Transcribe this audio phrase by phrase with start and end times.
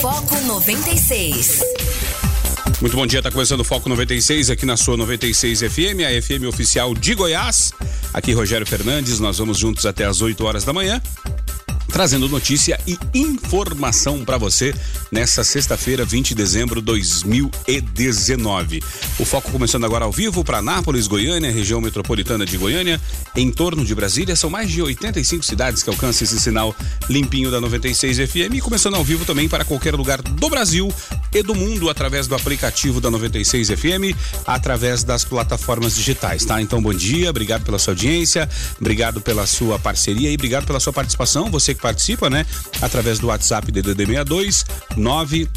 [0.00, 1.60] Foco 96.
[2.82, 6.46] Muito bom dia, tá começando o Foco 96 aqui na sua 96 FM, a FM
[6.46, 7.72] oficial de Goiás.
[8.12, 11.00] Aqui Rogério Fernandes, nós vamos juntos até as 8 horas da manhã
[11.96, 14.74] trazendo notícia e informação para você
[15.10, 18.82] nessa sexta-feira, 20 de dezembro de 2019.
[19.18, 23.00] O foco começando agora ao vivo para Nápoles, Goiânia, região metropolitana de Goiânia,
[23.34, 24.36] em torno de Brasília.
[24.36, 26.76] São mais de 85 cidades que alcançam esse sinal
[27.08, 30.92] limpinho da 96 FM e começando ao vivo também para qualquer lugar do Brasil
[31.32, 34.14] e do mundo através do aplicativo da 96 FM,
[34.46, 36.60] através das plataformas digitais, tá?
[36.60, 38.46] Então, bom dia, obrigado pela sua audiência,
[38.78, 41.50] obrigado pela sua parceria e obrigado pela sua participação.
[41.50, 42.44] Você que participa, né?
[42.82, 44.64] Através do WhatsApp DDD 62
[44.96, 45.48] 9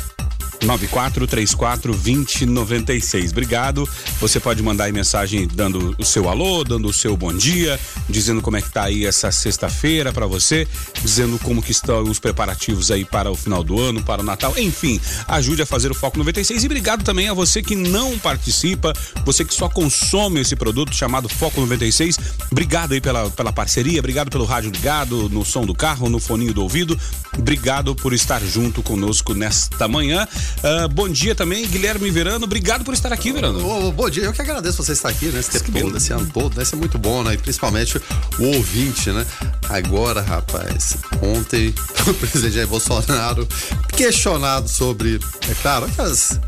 [0.66, 3.32] 9434 2096.
[3.32, 3.88] Obrigado.
[4.20, 7.80] Você pode mandar aí mensagem dando o seu alô, dando o seu bom dia,
[8.10, 10.68] dizendo como é que tá aí essa sexta-feira para você,
[11.02, 14.54] dizendo como que estão os preparativos aí para o final do ano, para o Natal.
[14.58, 18.94] Enfim, ajude a fazer o Foco 96 e obrigado também a você que não participa,
[19.26, 22.18] você que só consome esse produto chamado Foco 96.
[22.52, 26.54] Obrigado aí pela, pela parceria, obrigado pelo rádio ligado, no som do carro, no foninho
[26.54, 27.00] do ouvido.
[27.38, 30.28] Obrigado por estar junto conosco nesta manhã.
[30.58, 32.46] Uh, bom dia também, Guilherme Verano.
[32.46, 33.66] Obrigado por estar aqui, Verano.
[33.66, 35.40] Oh, bom dia, eu que agradeço você estar aqui, né?
[35.40, 36.64] Esse tempo todo, esse ano todo, né?
[36.64, 37.34] Isso é muito bom, né?
[37.34, 37.98] E principalmente
[38.38, 39.26] o ouvinte, né?
[39.70, 41.74] Agora, rapaz, ontem
[42.08, 43.48] o presidente Jair Bolsonaro
[43.96, 46.40] questionado sobre, é claro, aquelas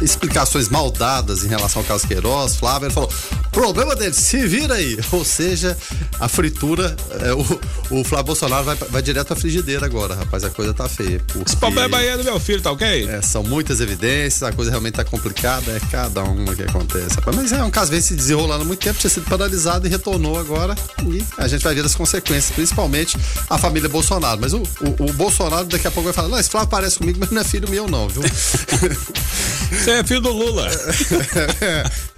[0.00, 3.10] explicações mal dadas em relação ao caso Queiroz, Flávio, ele falou:
[3.50, 4.98] problema dele, se vira aí.
[5.12, 5.76] Ou seja,
[6.18, 10.50] a fritura, é, o, o Flávio Bolsonaro vai, vai direto à frigideira agora, rapaz, a
[10.50, 11.20] coisa tá feia.
[11.26, 13.08] Porque, Esse problema aí é do meu filho, tá ok?
[13.08, 17.16] É, são muitas evidências, a coisa realmente tá complicada, é cada uma que acontece.
[17.16, 17.36] Rapaz.
[17.36, 20.38] Mas é um caso vem se desenrolando há muito tempo, tinha sido paralisado e retornou
[20.38, 20.74] agora.
[21.04, 24.40] E a gente vai ver as consequências, principalmente a família Bolsonaro.
[24.40, 27.18] Mas o, o, o Bolsonaro daqui a pouco vai falar: não, esse Flávio parece comigo,
[27.20, 28.22] mas não é filho meu, não, viu?
[29.70, 30.68] Você é filho do Lula.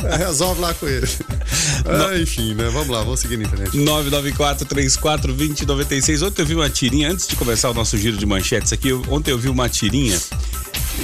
[0.02, 1.06] É, resolve lá com ele.
[1.84, 2.68] Ah, enfim, né?
[2.70, 3.76] Vamos lá, vamos seguir na internet.
[3.76, 6.26] 994-34-2096.
[6.26, 9.30] Ontem eu vi uma tirinha, antes de começar o nosso giro de manchetes aqui, ontem
[9.30, 10.18] eu vi uma tirinha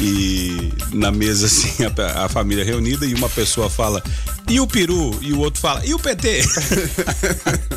[0.00, 4.02] e na mesa assim a, a, família reunida e uma pessoa fala
[4.48, 6.42] e o peru e o outro fala e o PT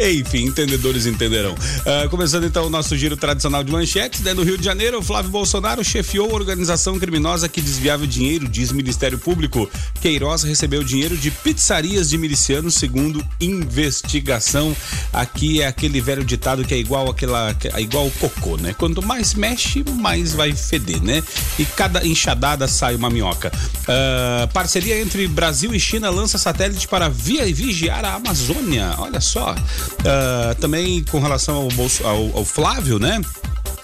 [0.00, 1.52] Enfim, entendedores entenderão.
[1.52, 4.32] Uh, começando então o nosso giro tradicional de manchetes, né?
[4.32, 8.48] No Rio de Janeiro, o Flávio Bolsonaro chefiou a organização criminosa que desviava o dinheiro,
[8.48, 9.68] diz Ministério Público.
[10.00, 14.74] Queiroz recebeu dinheiro de pizzarias de milicianos, segundo investigação.
[15.12, 18.72] Aqui é aquele velho ditado que é igual aquela, é igual o cocô, né?
[18.72, 21.22] Quanto mais mexe, mais vai feder, né?
[21.58, 23.52] E cada enxadada sai uma minhoca.
[23.82, 28.94] Uh, parceria entre Brasil e China lança satélite para via vigiar a Amazônia.
[28.96, 29.54] Olha só.
[30.00, 33.20] Uh, também com relação ao, ao, ao Flávio, né?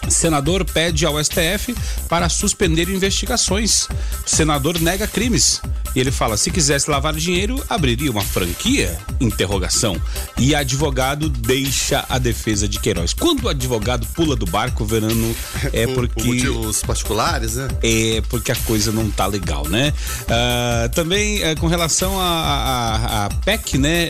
[0.08, 1.74] Senador pede ao STF
[2.08, 3.88] para suspender investigações.
[4.24, 5.60] Senador nega crimes.
[5.96, 8.98] E ele fala: se quisesse lavar dinheiro, abriria uma franquia?
[9.18, 10.00] Interrogação.
[10.36, 13.14] E advogado deixa a defesa de Queiroz.
[13.14, 15.34] Quando o advogado pula do barco, Verano,
[15.72, 16.22] é porque.
[16.22, 17.68] Por motivos particulares, né?
[17.82, 19.92] É porque a coisa não tá legal, né?
[20.22, 24.08] Uh, também uh, com relação à PEC, né?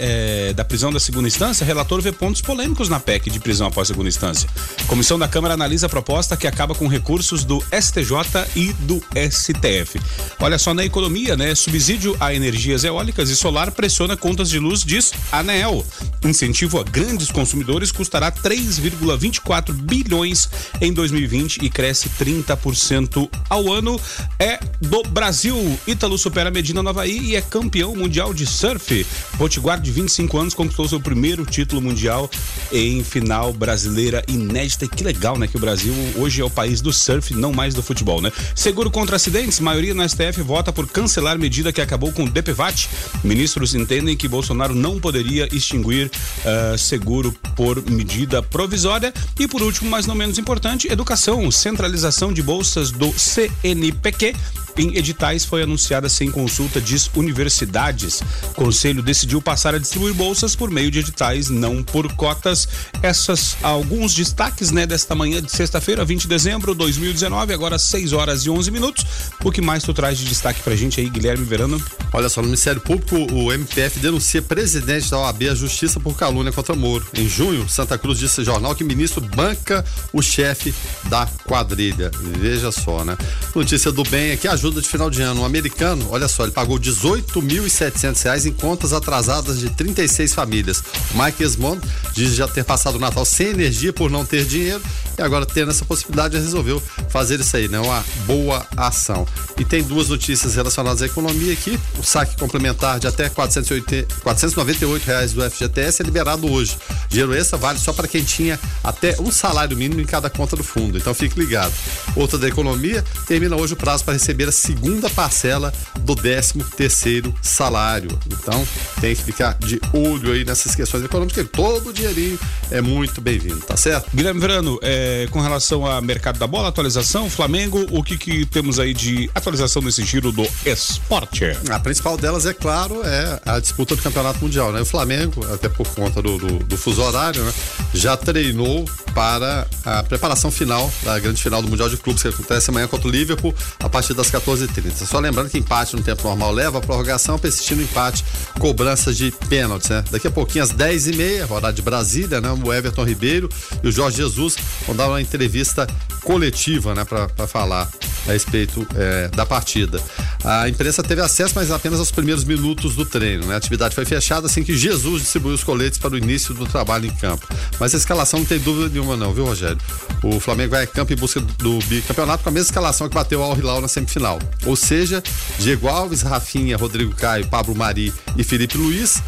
[0.51, 3.87] Uh, da prisão da segunda instância, relator vê pontos polêmicos na PEC de prisão após
[3.87, 4.49] segunda instância.
[4.89, 10.01] Comissão da Câmara analisa a proposta que acaba com recursos do STJ e do STF.
[10.41, 11.55] Olha só na economia, né?
[11.55, 15.85] Subsídio a energias eólicas e solar pressiona contas de luz, diz ANEEL.
[16.25, 20.49] Incentivo a grandes consumidores custará 3,24 bilhões
[20.81, 24.01] em 2020 e cresce 30% ao ano.
[24.39, 25.79] É do Brasil.
[25.87, 29.07] Ítalo supera Medina no Havaí e é campeão mundial de surf.
[29.39, 32.31] Potiguar, de 25 anos, conquistou seu primeiro título mundial
[32.73, 34.85] em final brasileira inédita.
[34.85, 35.47] E que legal, né?
[35.47, 35.76] Que o Brasil
[36.17, 38.33] hoje é o país do surf, não mais do futebol, né?
[38.55, 42.89] Seguro contra acidentes, maioria no STF vota por cancelar medida que acabou com o DPVAT.
[43.23, 49.13] Ministros entendem que Bolsonaro não poderia extinguir uh, seguro por medida provisória.
[49.39, 54.35] E por último, mas não menos importante, educação, centralização de bolsas do CNPq
[54.77, 58.23] em editais foi anunciada sem consulta, diz universidades.
[58.51, 62.69] O conselho decidiu passar a distribuir bolsas por meio de editais, não por cotas.
[63.03, 68.13] Essas alguns destaques, né, desta manhã de sexta-feira, 20 de dezembro de 2019, agora 6
[68.13, 69.05] horas e 11 minutos.
[69.43, 71.83] O que mais tu traz de destaque pra gente aí, Guilherme Verano?
[72.13, 76.53] Olha só, no Ministério Público, o MPF denuncia presidente da OAB à justiça por calúnia
[76.53, 77.07] contra Moro.
[77.15, 80.75] Em junho, Santa Cruz disse jornal que ministro banca o chefe
[81.05, 82.11] da quadrilha.
[82.41, 83.17] Veja só, né?
[83.55, 85.43] Notícia do bem é que a ajuda de final de ano.
[85.43, 90.83] Um americano, olha só, ele pagou 18.700 reais em contas atrasadas de 36 famílias.
[91.15, 91.81] Mike Esmond
[92.13, 94.83] diz já ter passado o Natal sem energia por não ter dinheiro
[95.19, 97.79] e agora tendo essa possibilidade resolveu fazer isso aí, né?
[97.79, 99.27] Uma boa ação.
[99.59, 101.79] E tem duas notícias relacionadas à economia aqui.
[101.99, 106.77] O saque complementar de até 480, 498 reais do FGTS é liberado hoje.
[107.09, 110.65] Dinheiro extra vale só para quem tinha até um salário mínimo em cada conta do
[110.65, 110.99] fundo.
[110.99, 111.73] Então fique ligado.
[112.15, 117.35] Outra da economia, termina hoje o prazo para receber a segunda parcela do 13 terceiro
[117.43, 118.19] salário.
[118.27, 118.67] Então
[119.01, 122.39] tem que ficar de olho aí nessas questões econômicas, todo o dinheirinho
[122.71, 124.11] é muito bem-vindo, tá certo?
[124.15, 128.79] Guilherme Verano, é, com relação ao mercado da bola, atualização, Flamengo, o que, que temos
[128.79, 131.45] aí de atualização nesse giro do esporte?
[131.71, 134.81] A principal delas, é claro, é a disputa do campeonato mundial, né?
[134.81, 137.53] O Flamengo, até por conta do, do, do fuso horário, né?
[137.95, 142.71] Já treinou para a preparação final da grande final do Mundial de Clubes, que acontece
[142.71, 145.07] amanhã contra o Liverpool, a partir das 14h30.
[145.07, 148.25] Só lembrando que empate no tempo normal leva a prorrogação, persistindo empate,
[148.59, 150.05] cobranças de pênaltis, né?
[150.11, 152.51] Daqui a pouquinho, às 10h30, horário de Brasília, né?
[152.65, 153.49] O Everton Ribeiro
[153.83, 154.57] e o Jorge Jesus
[154.87, 155.87] vão dar uma entrevista
[156.23, 157.05] coletiva, né?
[157.05, 157.91] Para falar
[158.27, 160.01] a respeito é, da partida.
[160.45, 163.47] A imprensa teve acesso, mas apenas aos primeiros minutos do treino.
[163.47, 163.55] Né?
[163.55, 167.07] A atividade foi fechada assim que Jesus distribuiu os coletes para o início do trabalho
[167.07, 167.47] em campo.
[167.79, 169.79] Mas a escalação não tem dúvida nenhuma, não, viu, Rogério?
[170.23, 173.43] O Flamengo vai a campo em busca do bicampeonato com a mesma escalação que bateu
[173.43, 174.39] ao Hilal na semifinal.
[174.65, 175.23] Ou seja,
[175.59, 179.23] Diego Alves, Rafinha, Rodrigo Caio, Pablo Mari e Felipe Luiz.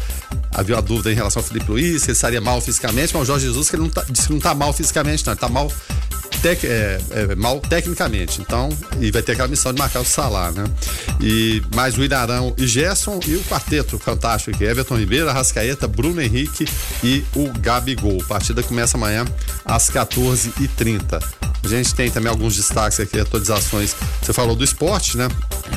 [0.51, 3.25] Havia uma dúvida em relação ao Felipe Luiz, que ele estaria mal fisicamente, mas o
[3.25, 5.33] Jorge Jesus que ele não tá, disse que não está mal fisicamente, não.
[5.33, 5.71] Ele está mal
[6.41, 8.41] tec, é, é, mal tecnicamente.
[8.41, 8.69] Então,
[8.99, 10.63] e vai ter aquela missão de marcar o Salah, né?
[11.21, 16.21] E mais o Irarão e Gerson e o quarteto fantástico aqui: Everton Ribeiro, Arrascaeta, Bruno
[16.21, 16.65] Henrique
[17.03, 18.21] e o Gabigol.
[18.21, 19.25] A partida começa amanhã
[19.65, 21.21] às 14h30.
[21.63, 23.95] A gente tem também alguns destaques aqui, atualizações.
[24.21, 25.27] Você falou do esporte, né?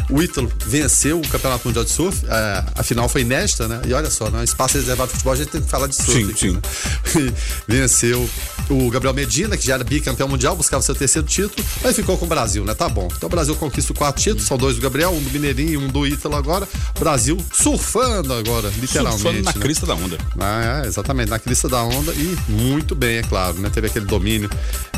[0.09, 2.25] O Ítalo venceu o Campeonato Mundial de Surf.
[2.29, 3.83] É, a final foi inédita, né?
[3.87, 4.45] E olha só, né?
[4.45, 6.13] Espaço reservado de futebol, a gente tem que falar de surf.
[6.13, 7.21] Sim, aqui, sim.
[7.21, 7.33] Né?
[7.67, 8.29] venceu
[8.71, 12.25] o Gabriel Medina, que já era bicampeão mundial, buscava seu terceiro título, mas ficou com
[12.25, 12.75] o Brasil, né?
[12.75, 13.09] Tá bom.
[13.17, 15.77] Então o Brasil conquista o quarto título, são dois do Gabriel, um do Mineirinho e
[15.77, 16.69] um do Ítalo agora.
[16.99, 19.23] Brasil surfando agora, literalmente.
[19.23, 19.61] Surfando na né?
[19.61, 20.19] crista da onda.
[20.39, 23.71] Ah, é, exatamente, na crista da onda e muito bem, é claro, né?
[23.71, 24.51] Teve aquele domínio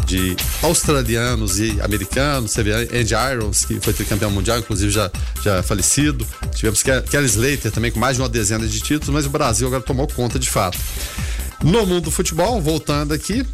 [0.06, 5.10] de australianos e americanos, teve Andy Irons, que foi tricampeão mundial, inclusive já,
[5.42, 6.26] já falecido.
[6.54, 9.82] Tivemos Kelly Slater também com mais de uma dezena de títulos, mas o Brasil agora
[9.82, 10.78] tomou conta de fato.
[11.62, 13.46] No mundo do futebol, voltando aqui,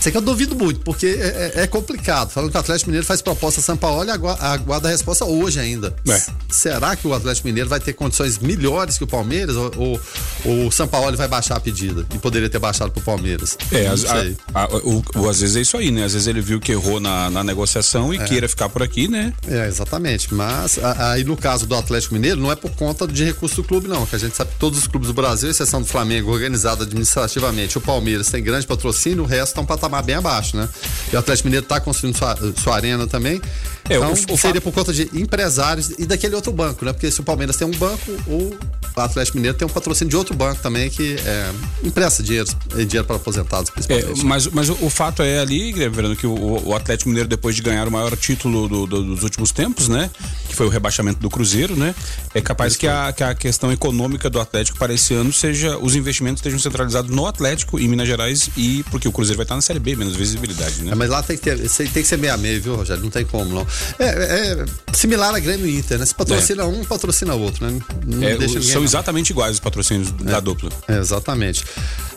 [0.00, 2.30] Sei que eu duvido muito, porque é, é, é, complicado.
[2.30, 5.58] Falando que o Atlético Mineiro faz proposta a São Paulo e aguarda a resposta hoje
[5.58, 5.94] ainda.
[6.08, 6.22] É.
[6.48, 9.56] Será que o Atlético Mineiro vai ter condições melhores que o Palmeiras?
[9.56, 10.00] Ou,
[10.44, 12.06] ou o São Paulo vai baixar a pedida?
[12.14, 13.56] E poderia ter baixado pro Palmeiras?
[13.72, 14.18] É, as, a,
[14.54, 16.04] a, o, o, às vezes é isso aí, né?
[16.04, 18.24] Às vezes ele viu que errou na, na negociação e é.
[18.24, 19.32] queira ficar por aqui, né?
[19.46, 20.32] É, exatamente.
[20.32, 23.88] Mas aí no caso do Atlético Mineiro, não é por conta de recurso do clube,
[23.88, 24.06] não.
[24.06, 27.76] Que a gente sabe que todos os clubes do Brasil, exceção do Flamengo, organizado administrativamente,
[27.76, 30.68] o Palmeiras tem grande patrocínio, o resto estão patamar patamar bem abaixo, né?
[31.12, 33.40] E o Atlético Mineiro está construindo sua, sua arena também.
[33.88, 36.92] É, então, o, o seria por conta de empresários e daquele outro banco, né?
[36.92, 38.56] Porque se o Palmeiras tem um banco, o
[38.94, 41.50] Atlético Mineiro tem um patrocínio de outro banco também que é,
[41.82, 44.20] empresta dinheiro, dinheiro para aposentados, principalmente.
[44.20, 47.56] É, mas, mas o, o, fato é ali, Guilherme, que o, o, Atlético Mineiro, depois
[47.56, 50.10] de ganhar o maior título do, do, dos últimos tempos, né?
[50.58, 51.94] Foi o rebaixamento do Cruzeiro, né?
[52.34, 55.94] É capaz que a, que a questão econômica do Atlético para esse ano seja os
[55.94, 59.60] investimentos estejam centralizados no Atlético em Minas Gerais e porque o Cruzeiro vai estar na
[59.60, 60.90] Série B, menos visibilidade, né?
[60.90, 63.00] É, mas lá tem que ter, tem que ser meia meia, viu, Rogério?
[63.00, 63.66] Não tem como, não.
[64.00, 66.04] É, é similar a Grêmio e Inter, né?
[66.04, 66.66] Se patrocina é.
[66.66, 67.80] um, patrocina o outro, né?
[68.20, 70.70] É, são exatamente iguais os patrocínios da dupla.
[70.88, 71.64] exatamente.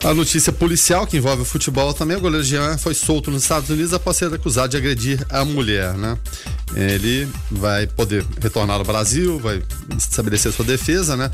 [0.04, 3.70] A notícia policial que envolve o futebol também, o goleiro Jean foi solto nos Estados
[3.70, 6.18] Unidos após ser acusado de agredir a mulher, né?
[6.76, 9.62] Ele vai poder retornar ao Brasil, vai
[9.98, 11.32] estabelecer sua defesa, né?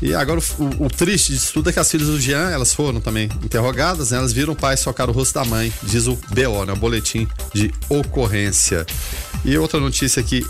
[0.00, 3.00] E agora o, o, triste disso tudo é que as filhas do Jean, elas foram
[3.00, 4.18] também interrogadas, né?
[4.18, 6.72] Elas viram o pai socar o rosto da mãe, diz o BO, né?
[6.72, 8.86] O boletim de ocorrência.
[9.44, 10.44] E outra notícia aqui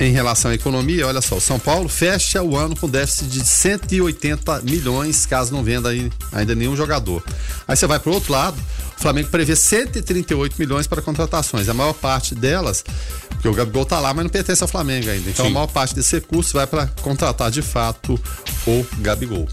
[0.00, 3.46] em relação à economia, olha só, o São Paulo fecha o ano com déficit de
[3.46, 5.90] 180 milhões, caso não venda
[6.32, 7.22] ainda nenhum jogador.
[7.68, 8.56] Aí você vai para o outro lado,
[9.00, 11.70] o Flamengo prevê 138 milhões para contratações.
[11.70, 12.84] A maior parte delas,
[13.30, 15.30] porque o Gabigol tá lá, mas não pertence ao Flamengo ainda.
[15.30, 15.50] Então Sim.
[15.50, 18.20] a maior parte desse recurso vai para contratar de fato
[18.66, 19.48] o Gabigol.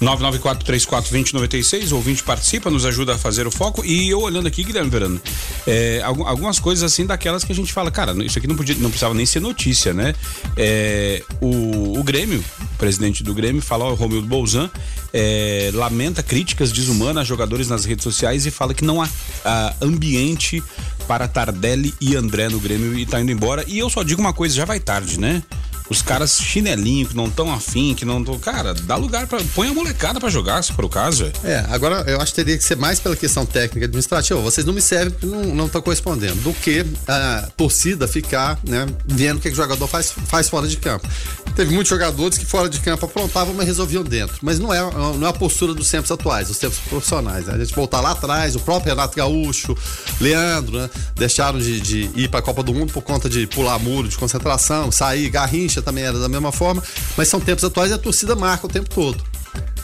[0.00, 3.84] 994-34-2096, o ouvinte participa, nos ajuda a fazer o foco.
[3.84, 5.20] E eu olhando aqui, Guilherme Verano,
[5.66, 8.88] é, algumas coisas assim daquelas que a gente fala, cara, isso aqui não, podia, não
[8.88, 10.14] precisava nem ser notícia, né?
[10.56, 14.68] É, o, o Grêmio, o presidente do Grêmio, fala, o Romildo Bolzan,
[15.12, 19.08] é, lamenta críticas desumanas a jogadores nas redes sociais e fala que não há,
[19.44, 20.62] há ambiente
[21.06, 23.64] para Tardelli e André no Grêmio e tá indo embora.
[23.66, 25.42] E eu só digo uma coisa, já vai tarde, né?
[25.90, 28.38] Os caras chinelinho, que não estão afim, que não estão.
[28.38, 31.30] Cara, dá lugar para Põe a molecada para jogar, se for o caso.
[31.42, 34.40] É, agora eu acho que teria que ser mais pela questão técnica administrativa.
[34.40, 36.36] Vocês não me servem porque não estão correspondendo.
[36.42, 40.68] Do que a torcida ficar, né, vendo o que, que o jogador faz, faz fora
[40.68, 41.08] de campo.
[41.56, 44.38] Teve muitos jogadores que fora de campo aprontavam, mas resolviam dentro.
[44.42, 47.46] Mas não é, não é a postura dos tempos atuais, dos tempos profissionais.
[47.46, 47.54] Né?
[47.54, 49.76] A gente voltar lá atrás, o próprio Renato Gaúcho,
[50.20, 50.90] Leandro, né?
[51.16, 54.16] Deixaram de, de ir para a Copa do Mundo por conta de pular muro, de
[54.16, 56.82] concentração, sair, Garrincha também era da mesma forma,
[57.16, 59.22] mas são tempos atuais e a torcida marca o tempo todo.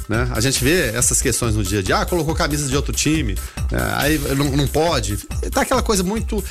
[0.09, 0.29] Né?
[0.33, 3.35] A gente vê essas questões no dia a dia, ah, colocou camisa de outro time,
[3.71, 3.95] né?
[3.97, 5.17] aí não, não, pode.
[5.51, 6.43] Tá aquela coisa muito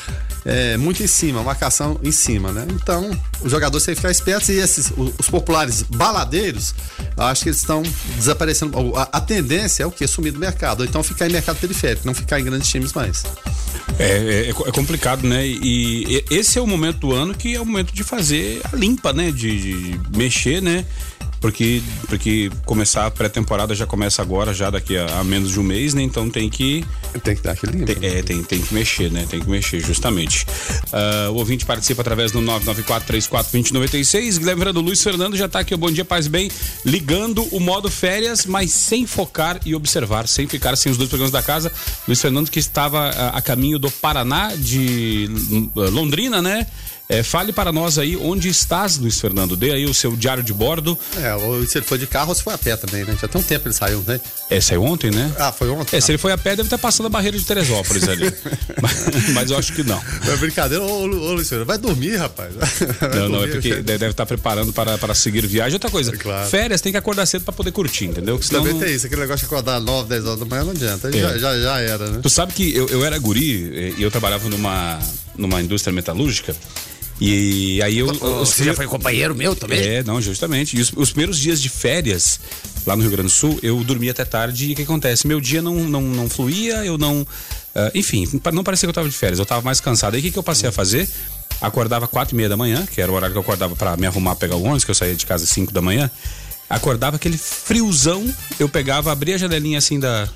[0.43, 2.67] é, muito em cima, marcação em cima, né?
[2.69, 3.09] Então,
[3.41, 6.75] os jogadores têm que ficar espertos e esses, os populares baladeiros,
[7.17, 7.81] acho que eles estão
[8.17, 8.95] desaparecendo.
[8.95, 10.05] A, a, tendência é o que?
[10.05, 13.23] Sumir do mercado, ou então ficar em mercado periférico, não ficar em grandes times mais.
[13.97, 15.45] É, é, é, complicado, né?
[15.45, 18.75] E, e, esse é o momento do ano que é o momento de fazer a
[18.75, 19.31] limpa, né?
[19.31, 20.85] De, de mexer, né?
[21.45, 25.63] Porque porque começar a pré-temporada já começa agora, já daqui a, a, menos de um
[25.63, 26.01] mês, né?
[26.01, 26.83] Então tem que
[27.23, 29.27] tem que dar aquele tem, é, tem, tem que mexer, né?
[29.29, 30.43] Tem que mexer justamente.
[30.87, 34.39] Uh, o ouvinte participa através do 994342096.
[34.39, 36.49] Guilherme Fernando Luiz Fernando já tá aqui, bom dia, paz bem,
[36.83, 41.31] ligando o modo férias, mas sem focar e observar, sem ficar sem os dois programas
[41.31, 41.71] da casa.
[42.07, 45.29] Luiz Fernando que estava a, a caminho do Paraná de
[45.75, 46.65] Londrina, né?
[47.07, 49.55] É, fale para nós aí onde estás, Luiz Fernando.
[49.55, 50.97] Dê aí o seu diário de bordo.
[51.17, 53.15] É, ou se ele foi de carro ou se foi a pé também, né?
[53.19, 54.19] Já tem um tempo ele saiu, né?
[54.49, 55.31] É, saiu ontem, né?
[55.37, 55.95] Ah, foi ontem.
[55.95, 58.33] É, se ele foi a pé, deve estar passando a barreira de Teresópolis ali.
[58.81, 60.01] mas, mas, eu acho que não.
[60.27, 62.53] É brincadeira, ô, ô Luiz Fernando, vai dormir, rapaz.
[62.55, 65.73] Vai não, não, é porque deve estar preparando para, para seguir viagem.
[65.73, 66.49] Outra coisa, é claro.
[66.49, 68.41] férias tem que acordar cedo para poder curtir, entendeu?
[68.41, 71.09] Senão também tem isso, aquele negócio de acordar 9, 10 horas da manhã não adianta.
[71.09, 71.19] É.
[71.19, 72.19] Já, já, já era, né?
[72.21, 74.99] Tu sabe que eu, eu era guri e eu trabalhava numa,
[75.37, 76.55] numa indústria metalúrgica.
[77.19, 78.07] E aí eu.
[78.07, 79.79] Você já foi companheiro meu também?
[79.79, 80.77] É, não, justamente.
[80.77, 82.39] E os, os, primeiros dias de férias
[82.85, 85.25] lá no Rio Grande do Sul, eu dormia até tarde e o que acontece?
[85.25, 87.21] Meu dia não, não, não fluía, eu não.
[87.21, 90.15] Uh, enfim, não parecia que eu tava de férias, eu tava mais cansado.
[90.15, 91.07] Aí o que, que eu passei a fazer?
[91.61, 94.05] Acordava quatro e meia da manhã, que era o horário que eu acordava para me
[94.05, 96.11] arrumar, pegar o ônibus, que eu saía de casa às cinco da manhã.
[96.69, 98.25] Acordava aquele friozão,
[98.59, 100.27] eu pegava, abria a janelinha assim da,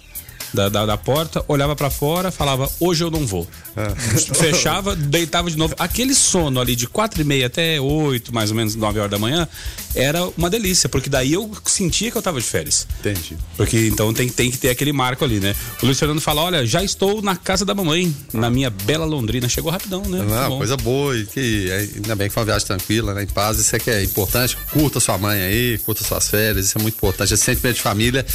[0.54, 3.48] da, da, da porta, olhava para fora, falava, hoje eu não vou.
[3.76, 3.90] É.
[4.36, 5.76] Fechava, deitava de novo.
[5.78, 9.20] Aquele sono ali de quatro e meia até oito, mais ou menos, nove horas da
[9.20, 9.48] manhã,
[9.96, 12.88] era uma delícia, porque daí eu sentia que eu tava de férias.
[13.00, 13.38] Entendi.
[13.58, 15.56] Porque então tem, tem que ter aquele marco ali, né?
[15.82, 19.50] O Luiz Fernando fala: olha, já estou na casa da mamãe, na minha bela Londrina.
[19.50, 20.24] Chegou rapidão, né?
[20.24, 21.18] Não, coisa boa.
[21.18, 23.24] E que, ainda bem que foi uma viagem tranquila, né?
[23.24, 23.60] Em paz.
[23.60, 24.58] Isso é que é importante.
[24.72, 26.68] Curta sua mãe aí, curta suas férias.
[26.68, 27.34] Isso é muito importante.
[27.34, 28.26] Esse sentimento de família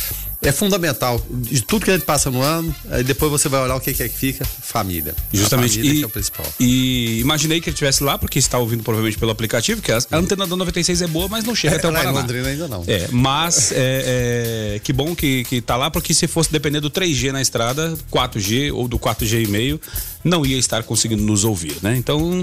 [0.44, 1.24] é fundamental.
[1.30, 2.74] De tudo que a gente passa no ano,
[3.04, 5.14] depois você vai olhar o que, é que fica, família.
[5.32, 5.76] Justamente.
[5.76, 6.46] Família e, é o principal.
[6.60, 10.16] E imaginei que ele estivesse lá, porque está ouvindo provavelmente pelo aplicativo, que a, a
[10.16, 12.20] antena da 96 é boa, mas não chega é, até o Paraná.
[12.20, 12.84] Londrina ainda não.
[12.86, 16.90] É, mas é, é, que bom que, que tá lá, porque se fosse depender do
[16.90, 19.80] 3G na estrada, 4G ou do 4G e meio,
[20.22, 21.96] não ia estar conseguindo nos ouvir, né?
[21.96, 22.42] Então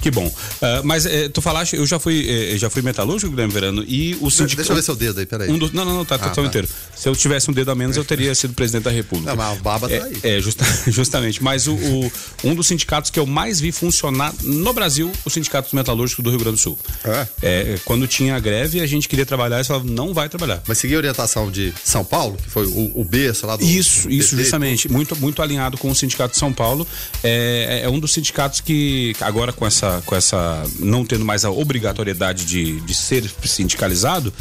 [0.00, 0.26] que bom.
[0.26, 4.16] Uh, mas uh, tu falaste, eu já fui, uh, já fui metalúrgico, Guilherme Verano, e
[4.20, 4.56] o sindicato.
[4.56, 5.50] Deixa eu ver seu dedo aí, peraí.
[5.50, 6.68] Um do, não, não, não, tá, tá ah, tá, inteiro.
[6.96, 9.30] Se eu tivesse um dedo a menos, eu teria sido presidente da República.
[9.30, 10.20] Não, mas a baba tá é, aí.
[10.22, 11.42] É, justa, justamente.
[11.42, 12.12] Mas o, o,
[12.44, 16.38] um dos sindicatos que eu mais vi funcionar no Brasil, o Sindicato Metalúrgico do Rio
[16.38, 16.78] Grande do Sul.
[17.04, 17.26] É?
[17.42, 20.62] é quando tinha greve, a gente queria trabalhar e falava, não vai trabalhar.
[20.66, 23.64] Mas seguir a orientação de São Paulo, que foi o, o berço lá do.
[23.64, 24.90] Isso, do isso, PT, justamente.
[24.90, 26.86] Muito, muito alinhado com o Sindicato de São Paulo.
[27.22, 31.50] É, é um dos sindicatos que, agora com essa, com essa não tendo mais a
[31.50, 34.32] obrigatoriedade de, de ser sindicalizado,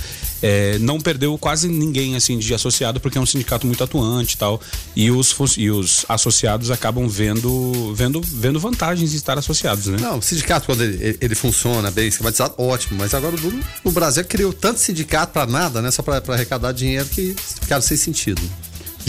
[0.41, 4.37] é, não perdeu quase ninguém assim de associado porque é um sindicato muito atuante e
[4.37, 4.61] tal.
[4.95, 9.97] E os e os associados acabam vendo vendo vendo vantagens de estar associados né?
[9.99, 12.99] Não o sindicato quando ele, ele funciona bem esquematizado ótimo.
[12.99, 15.91] Mas agora o, o Brasil criou tanto sindicato para nada né?
[15.91, 18.41] Só para arrecadar dinheiro que ficaram sem sentido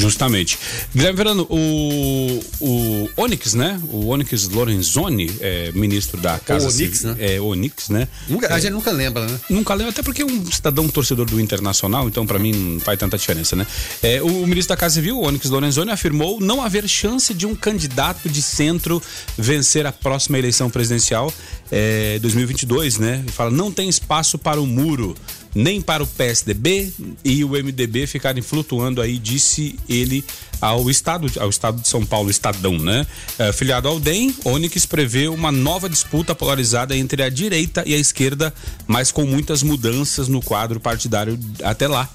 [0.00, 0.59] Justamente.
[0.95, 3.80] Guilherme Verano, o, o Onyx, né?
[3.90, 7.35] O Onyx Lorenzoni, é, ministro da Casa o Onyx, Civil, né?
[7.35, 8.09] É, Onyx, né?
[8.28, 9.40] Nunca, é, a gente nunca lembra, né?
[9.49, 12.99] Nunca lembra, até porque é um cidadão torcedor do Internacional, então para mim não faz
[12.99, 13.66] tanta diferença, né?
[14.02, 18.28] É, o, ministro da Casa Civil, Onyx Lorenzoni, afirmou não haver chance de um candidato
[18.28, 19.02] de centro
[19.37, 21.33] vencer a próxima eleição presidencial
[21.71, 23.21] é, 2022, né?
[23.23, 25.14] Ele fala, não tem espaço para o muro
[25.54, 26.92] nem para o PSDB
[27.25, 30.25] e o MDB ficarem flutuando aí, disse ele
[30.61, 33.07] ao estado, ao estado de São Paulo, Estadão, né?
[33.38, 37.99] É, filiado ao DEM, Onyx prevê uma nova disputa polarizada entre a direita e a
[37.99, 38.52] esquerda,
[38.87, 42.09] mas com muitas mudanças no quadro partidário até lá.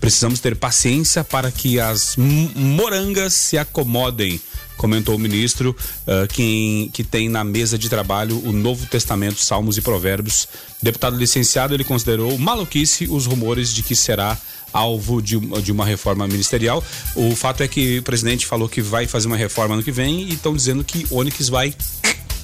[0.00, 4.40] Precisamos ter paciência para que as morangas se acomodem
[4.78, 9.76] comentou o ministro, uh, que, que tem na mesa de trabalho o Novo Testamento, Salmos
[9.76, 10.48] e Provérbios.
[10.80, 14.38] Deputado licenciado, ele considerou maluquice os rumores de que será
[14.72, 16.82] alvo de, de uma reforma ministerial.
[17.14, 20.22] O fato é que o presidente falou que vai fazer uma reforma ano que vem
[20.22, 21.74] e estão dizendo que Onyx vai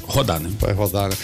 [0.07, 0.51] rodar, né?
[0.61, 1.17] Vai rodar, né?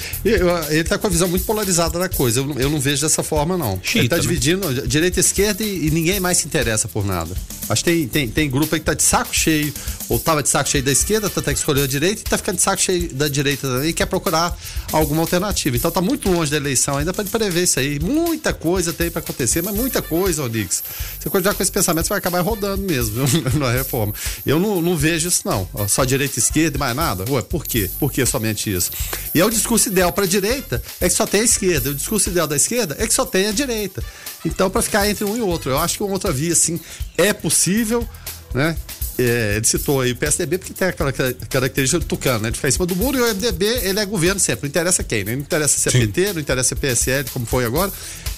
[0.71, 2.41] Ele tá com a visão muito polarizada da coisa.
[2.41, 3.79] Eu, eu não vejo dessa forma, não.
[3.83, 4.23] Chita, ele tá né?
[4.23, 7.35] dividindo direita e esquerda e, e, ninguém mais se interessa por nada.
[7.69, 9.73] Acho que tem, tem, tem grupo aí que tá de saco cheio,
[10.11, 12.37] ou tava de saco cheio da esquerda, tá até que escolheu a direita, e tá
[12.37, 14.59] ficando de saco cheio da direita também e quer procurar
[14.93, 15.77] alguma alternativa.
[15.77, 18.01] Então tá muito longe da eleição ainda para prever isso aí.
[18.01, 20.83] Muita coisa tem para acontecer, mas muita coisa, Onix.
[21.19, 23.25] Você continuar com esse pensamento, você vai acabar rodando mesmo
[23.57, 24.13] na reforma.
[24.45, 25.69] Eu não, não vejo isso, não.
[25.89, 27.25] Só direita e esquerda e mais nada.
[27.31, 27.89] Ué, por quê?
[28.01, 28.91] Por que somente isso?
[29.33, 31.91] E é o discurso ideal para a direita é que só tem a esquerda.
[31.91, 34.03] O discurso ideal da esquerda é que só tem a direita.
[34.45, 36.81] Então, para ficar entre um e outro, eu acho que uma outra via, assim,
[37.17, 38.09] é possível,
[38.53, 38.77] né?
[39.21, 42.51] É, ele citou aí o PSDB porque tem aquela característica do Tucano, né?
[42.51, 44.63] De ficar em cima do muro e o MDB, ele é governo sempre.
[44.63, 45.33] Não interessa quem, né?
[45.37, 46.07] Não interessa se é Sim.
[46.07, 47.93] PT, não interessa se é PSL, como foi agora.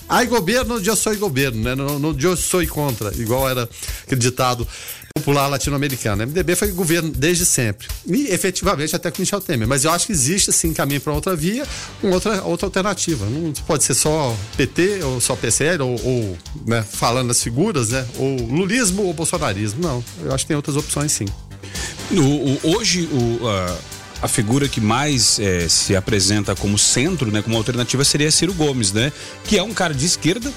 [0.09, 1.75] Ai governo, eu sou governo, né?
[1.75, 3.69] Não, não eu sou contra, igual era
[4.03, 4.67] aquele ditado
[5.15, 6.27] popular latino-americano.
[6.27, 7.89] MDB foi governo desde sempre.
[8.07, 9.69] E efetivamente até com Michel Temer.
[9.69, 11.67] Mas eu acho que existe sim caminho para outra via,
[12.01, 13.27] com outra, outra alternativa.
[13.27, 18.07] Não pode ser só PT ou só PCL, ou, ou né, falando das figuras, né?
[18.19, 19.81] Ou lulismo ou bolsonarismo.
[19.83, 20.05] Não.
[20.25, 21.27] Eu acho que tem outras opções sim.
[22.11, 23.47] O, o, hoje o.
[23.47, 28.55] Uh a figura que mais é, se apresenta como centro, né, como alternativa seria Ciro
[28.55, 29.13] Gomes, né,
[29.45, 30.53] que é um cara de esquerda,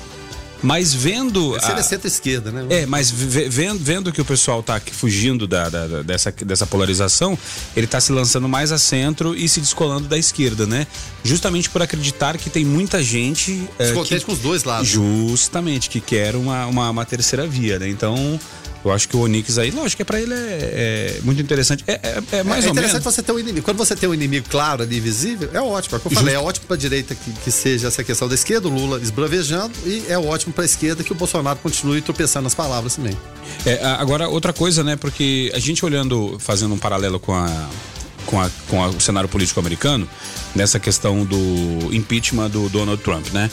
[0.65, 1.55] mas vendo.
[1.55, 1.77] Esse a...
[1.77, 2.65] é centro-esquerda, né?
[2.69, 7.37] É, mas vendo, vendo que o pessoal tá fugindo da, da, dessa, dessa polarização,
[7.75, 10.87] ele tá se lançando mais a centro e se descolando da esquerda, né?
[11.23, 13.67] Justamente por acreditar que tem muita gente.
[13.77, 14.87] Descontente é, com os dois lados.
[14.87, 17.87] Justamente, que quer uma, uma, uma terceira via, né?
[17.87, 18.39] Então.
[18.85, 21.83] Eu acho que o Onix aí, lógico, é para ele é, é, muito interessante.
[21.87, 22.93] É, é, é mais é, ou menos.
[22.93, 23.65] É interessante você ter um inimigo.
[23.65, 25.95] Quando você tem um inimigo claro ali, visível, é ótimo.
[25.95, 28.27] É o que eu falei, é ótimo para a direita que, que, seja essa questão
[28.27, 31.99] da esquerda, o Lula esbravejando, e é ótimo para a esquerda que o Bolsonaro continue
[31.99, 33.17] tropeçando nas palavras também.
[33.65, 34.95] É, agora, outra coisa, né?
[34.95, 37.67] Porque a gente olhando, fazendo um paralelo com a
[38.25, 40.07] com, a, com a, o cenário político americano
[40.55, 43.49] nessa questão do impeachment do Donald Trump, né?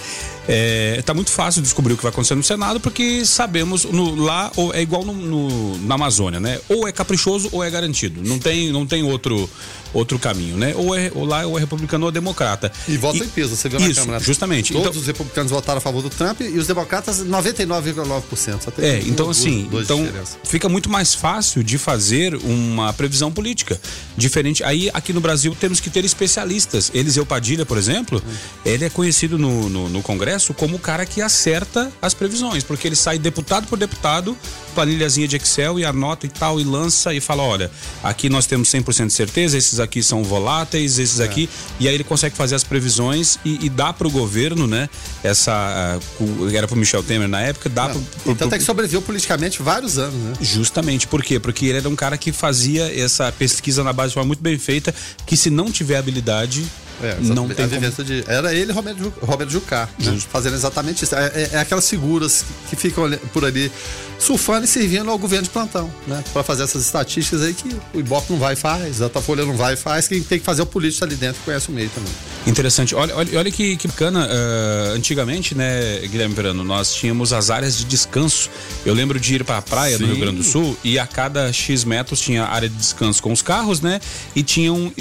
[0.49, 4.51] É, tá muito fácil descobrir o que vai acontecer no Senado porque sabemos no, lá
[4.75, 6.61] é igual no, no, na Amazônia, né?
[6.69, 8.21] Ou é caprichoso ou é garantido.
[8.23, 9.49] Não tem, não tem outro
[9.95, 10.75] outro caminho, né?
[10.75, 12.73] Ou, é, ou lá ou é republicano ou é democrata.
[12.89, 14.25] E vota em peso, você viu na isso, Câmara.
[14.25, 14.73] Justamente.
[14.73, 18.73] Todos então, os republicanos votaram a favor do Trump e os democratas 99,9%.
[18.79, 20.09] É, então duas, assim, duas então
[20.45, 23.81] fica muito mais fácil de fazer uma previsão política.
[24.17, 24.65] Diferente.
[24.65, 26.91] Aí aqui no Brasil temos que ter especialistas.
[26.95, 28.33] Eliseu Padilha, por exemplo, hum.
[28.65, 32.87] ele é conhecido no, no, no Congresso como o cara que acerta as previsões, porque
[32.89, 34.37] ele sai deputado por deputado,
[34.75, 37.71] planilhazinha de Excel e anota e tal, e lança e fala: olha,
[38.03, 41.25] aqui nós temos 100% de certeza, esses aqui são voláteis, esses é.
[41.25, 41.49] aqui.
[41.79, 44.89] E aí ele consegue fazer as previsões e, e dá para o governo, né?
[45.23, 45.99] Essa.
[46.21, 48.01] Uh, era para Michel Temer na época, dá para.
[48.27, 50.33] Então até que sobreviveu politicamente vários anos, né?
[50.41, 51.07] Justamente.
[51.07, 51.39] Por quê?
[51.39, 54.59] Porque ele era um cara que fazia essa pesquisa na base de forma muito bem
[54.59, 54.95] feita,
[55.27, 56.65] que se não tiver habilidade,
[57.03, 58.05] é, não tem como...
[58.05, 60.19] de, Era ele e Roberto, Roberto Jucá, né?
[60.31, 61.15] fazendo exatamente isso.
[61.15, 63.71] É, é, é aquelas figuras que, ficam por ali
[64.19, 66.23] surfando e servindo ao governo de plantão, né?
[66.33, 69.57] Para fazer essas estatísticas aí que o Ibope não vai e faz, a Datafolha não
[69.57, 71.91] vai e faz, quem tem que fazer é o político ali dentro conhece o meio
[71.91, 72.13] também.
[72.47, 72.95] Interessante.
[72.95, 74.27] Olha, olha, olha que, que bacana.
[74.27, 78.51] Uh, antigamente, né, Guilherme Verano, nós tínhamos as áreas de descanso.
[78.85, 80.05] Eu lembro de ir para a praia Sim.
[80.05, 83.33] no Rio Grande do Sul e a cada X metros tinha área de descanso com
[83.33, 84.01] os carros, né?
[84.35, 84.93] E tinham uh,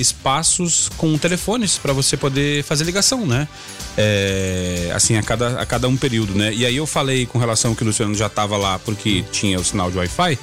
[0.00, 3.48] espaços com telefones para você poder fazer ligação, né?
[3.96, 6.52] É, assim, a cada, a cada um período, né?
[6.52, 9.64] E aí eu falei com relação que o Luciano já estava lá porque tinha o
[9.64, 10.38] sinal de Wi-Fi.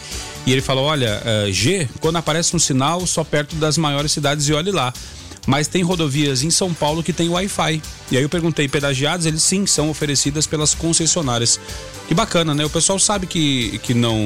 [0.45, 4.47] E ele falou: olha, uh, G, quando aparece um sinal, só perto das maiores cidades
[4.49, 4.91] e olhe lá.
[5.47, 7.81] Mas tem rodovias em São Paulo que tem Wi-Fi.
[8.11, 9.25] E aí eu perguntei, pedagiados?
[9.25, 11.57] Eles sim são oferecidas pelas concessionárias.
[12.07, 12.63] Que bacana, né?
[12.63, 14.17] O pessoal sabe que, que não.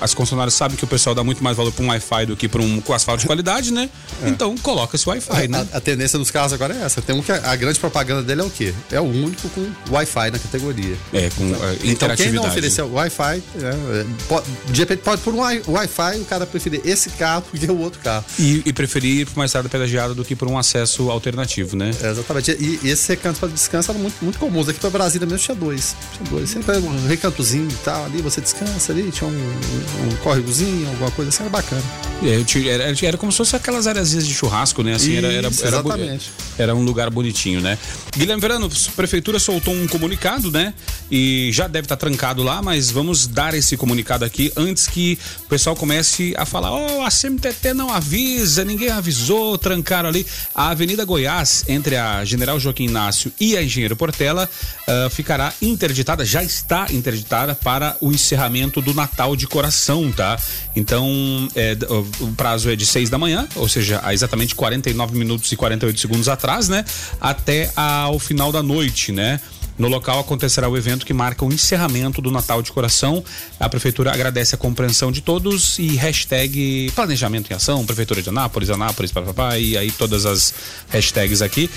[0.00, 2.48] As concessionárias sabem que o pessoal dá muito mais valor para um Wi-Fi do que
[2.48, 3.88] para um asfalto de qualidade, né?
[4.24, 4.28] É.
[4.28, 5.66] Então coloca esse Wi-Fi, né?
[5.72, 7.00] A, a, tendência dos carros agora é essa.
[7.00, 8.74] Tem um que a, a, grande propaganda dele é o quê?
[8.90, 10.96] É o único com Wi-Fi na categoria.
[11.12, 15.22] É, com então, uh, então quem não oferecer Wi-Fi, é, é, pode, de repente pode
[15.22, 18.24] por um Wi-Fi o cara preferir esse carro do que o outro carro.
[18.36, 21.90] E, e preferir ir mais tarde pedagiado do que por um um acesso alternativo, né?
[22.02, 22.52] É, exatamente.
[22.52, 24.68] E, e esses recantos para descanso eram muito, muito comuns.
[24.68, 25.96] Aqui para Brasília mesmo tinha dois.
[26.16, 26.50] Tinha dois.
[26.50, 31.10] Sempre um recantozinho e tal, ali você descansa ali, tinha um, um, um córregozinho, alguma
[31.10, 31.82] coisa assim, era bacana.
[32.22, 34.94] É, era, era, como se fosse aquelas areazinhas de churrasco, né?
[34.94, 36.30] Assim, Isso, era, era, era, exatamente.
[36.56, 37.76] era um lugar bonitinho, né?
[38.16, 40.72] Guilherme Verano, a prefeitura soltou um comunicado, né?
[41.10, 45.48] E já deve estar trancado lá, mas vamos dar esse comunicado aqui antes que o
[45.48, 50.26] pessoal comece a falar: oh, a CMTT não avisa, ninguém avisou, trancaram ali.
[50.54, 54.48] A Avenida Goiás, entre a General Joaquim Inácio e a Engenheiro Portela,
[54.88, 60.38] uh, ficará interditada, já está interditada para o encerramento do Natal de Coração, tá?
[60.74, 61.76] Então, é,
[62.20, 66.00] o prazo é de 6 da manhã, ou seja, há exatamente 49 minutos e 48
[66.00, 66.84] segundos atrás, né?
[67.20, 69.40] Até ao final da noite, né?
[69.78, 73.24] No local acontecerá o evento que marca o encerramento do Natal de Coração.
[73.58, 78.70] A Prefeitura agradece a compreensão de todos e hashtag planejamento em ação, Prefeitura de Anápolis,
[78.70, 80.54] Anápolis, papapá, e aí todas as
[80.90, 81.70] hashtags aqui.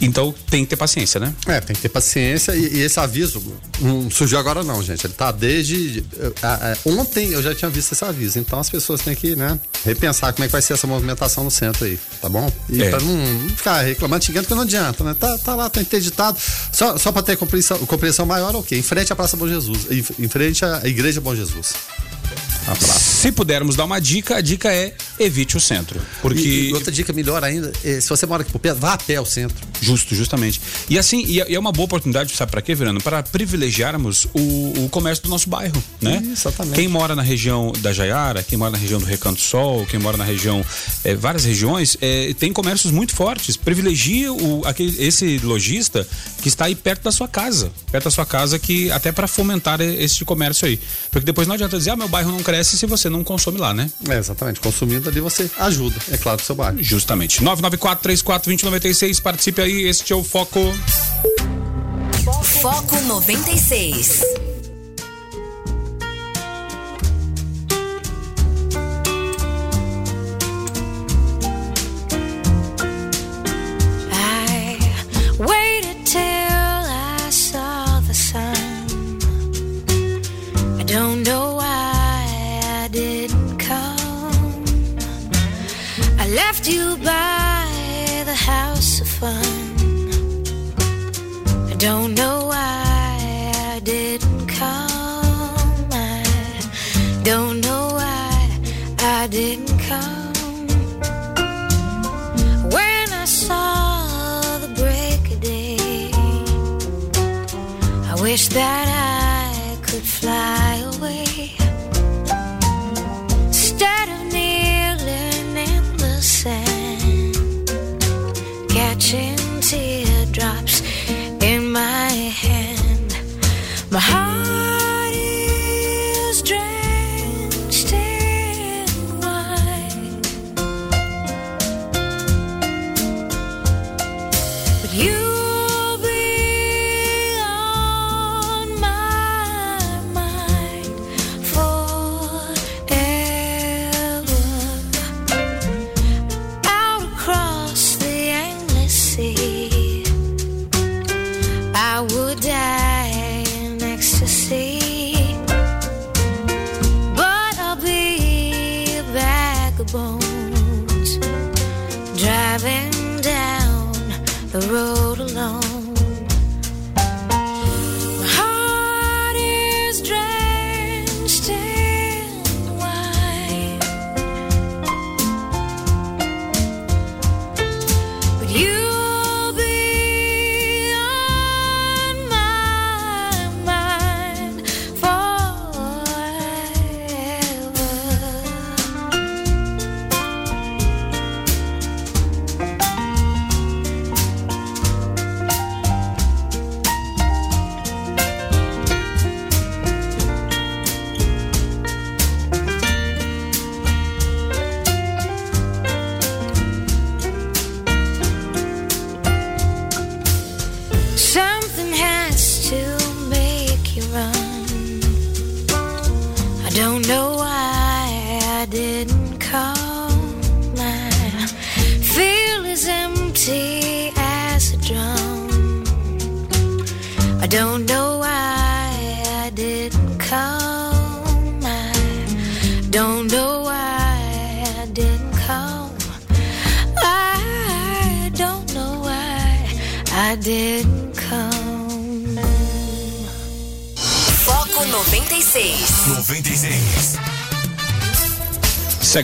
[0.00, 1.32] Então tem que ter paciência, né?
[1.46, 3.42] É, tem que ter paciência e, e esse aviso
[3.80, 5.06] não surgiu agora não, gente.
[5.06, 6.04] Ele tá desde
[6.84, 8.38] ontem eu já tinha visto esse aviso.
[8.38, 11.50] Então as pessoas têm que, né, repensar como é que vai ser essa movimentação no
[11.50, 12.50] centro aí, tá bom?
[12.68, 12.90] E é.
[12.90, 15.14] pra não ficar reclamando, xingando, porque não adianta, né?
[15.18, 16.38] Tá, tá lá, tá interditado.
[16.72, 18.78] Só, só pra ter compreensão, compreensão maior, ok.
[18.78, 21.74] Em frente à Praça Bom Jesus, em, em frente à Igreja Bom Jesus.
[22.78, 26.00] Se pudermos dar uma dica, a dica é evite o centro.
[26.20, 26.40] Porque.
[26.40, 28.98] E, e outra dica melhor ainda, é, se você mora aqui por perto, vá a
[28.98, 29.66] pé ao centro.
[29.80, 30.60] Justo, justamente.
[30.88, 33.02] E assim, e é, é uma boa oportunidade, sabe para quê, Verano?
[33.02, 36.22] Para privilegiarmos o, o, comércio do nosso bairro, né?
[36.32, 36.74] Exatamente.
[36.74, 40.16] Quem mora na região da Jaiara, quem mora na região do Recanto Sol, quem mora
[40.16, 40.64] na região,
[41.04, 43.56] é, várias regiões, é, tem comércios muito fortes.
[43.56, 46.06] Privilegia o, aquele, esse lojista
[46.42, 47.70] que está aí perto da sua casa.
[47.90, 50.80] Perto da sua casa, que até para fomentar esse comércio aí.
[51.10, 53.74] Porque depois não adianta dizer, ah, meu bairro não cresce se você não consome lá,
[53.74, 53.90] né?
[54.08, 54.60] É, exatamente.
[54.60, 56.80] Consumindo ali você ajuda, é claro, o seu bairro.
[56.80, 57.42] Justamente.
[57.42, 60.60] 994 34 2096 participe aí este é o Foco.
[62.62, 64.53] Foco 96.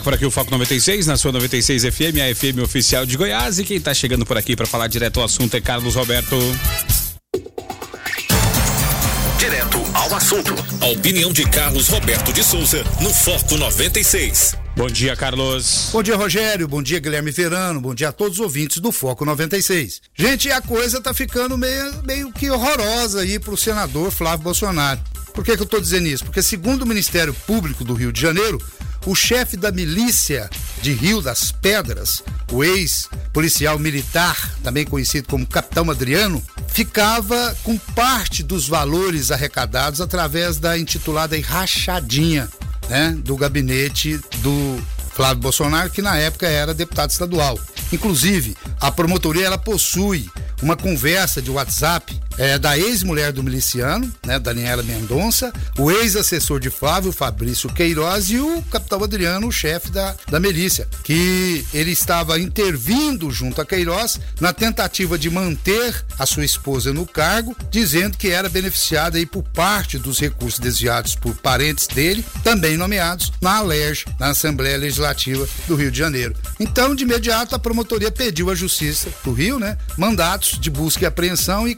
[0.01, 3.59] Segue por aqui o Foco 96, na sua 96 FM, a FM oficial de Goiás.
[3.59, 6.37] E quem tá chegando por aqui para falar direto ao assunto é Carlos Roberto.
[9.39, 10.55] Direto ao assunto.
[10.81, 14.55] A opinião de Carlos Roberto de Souza no Foco 96.
[14.77, 15.91] Bom dia, Carlos.
[15.93, 16.67] Bom dia, Rogério.
[16.67, 17.81] Bom dia, Guilherme Verano.
[17.81, 20.01] Bom dia a todos os ouvintes do Foco 96.
[20.17, 25.01] Gente, a coisa tá ficando meio, meio que horrorosa aí pro senador Flávio Bolsonaro.
[25.35, 26.25] Por que, que eu tô dizendo isso?
[26.25, 28.59] Porque, segundo o Ministério Público do Rio de Janeiro,
[29.07, 30.49] o chefe da milícia
[30.83, 38.43] de Rio das Pedras, o ex-policial militar, também conhecido como Capitão Adriano, ficava com parte
[38.43, 42.49] dos valores arrecadados através da intitulada rachadinha
[42.89, 44.83] né, do gabinete do
[45.15, 47.59] Flávio Bolsonaro, que na época era deputado estadual.
[47.93, 50.29] Inclusive, a promotoria ela possui
[50.63, 56.71] uma conversa de WhatsApp é, da ex-mulher do miliciano, né, Daniela Mendonça, o ex-assessor de
[56.71, 62.41] Flávio, Fabrício Queiroz, e o capitão Adriano, o chefe da, da milícia, que ele estava
[62.41, 68.31] intervindo junto a Queiroz na tentativa de manter a sua esposa no cargo, dizendo que
[68.31, 74.07] era beneficiada aí por parte dos recursos desviados por parentes dele, também nomeados na ALERJ,
[74.19, 76.35] na Assembleia Legislativa do Rio de Janeiro.
[76.59, 81.07] Então, de imediato, a promotoria pediu à Justiça do Rio, né, mandatos de busca e
[81.07, 81.75] apreensão e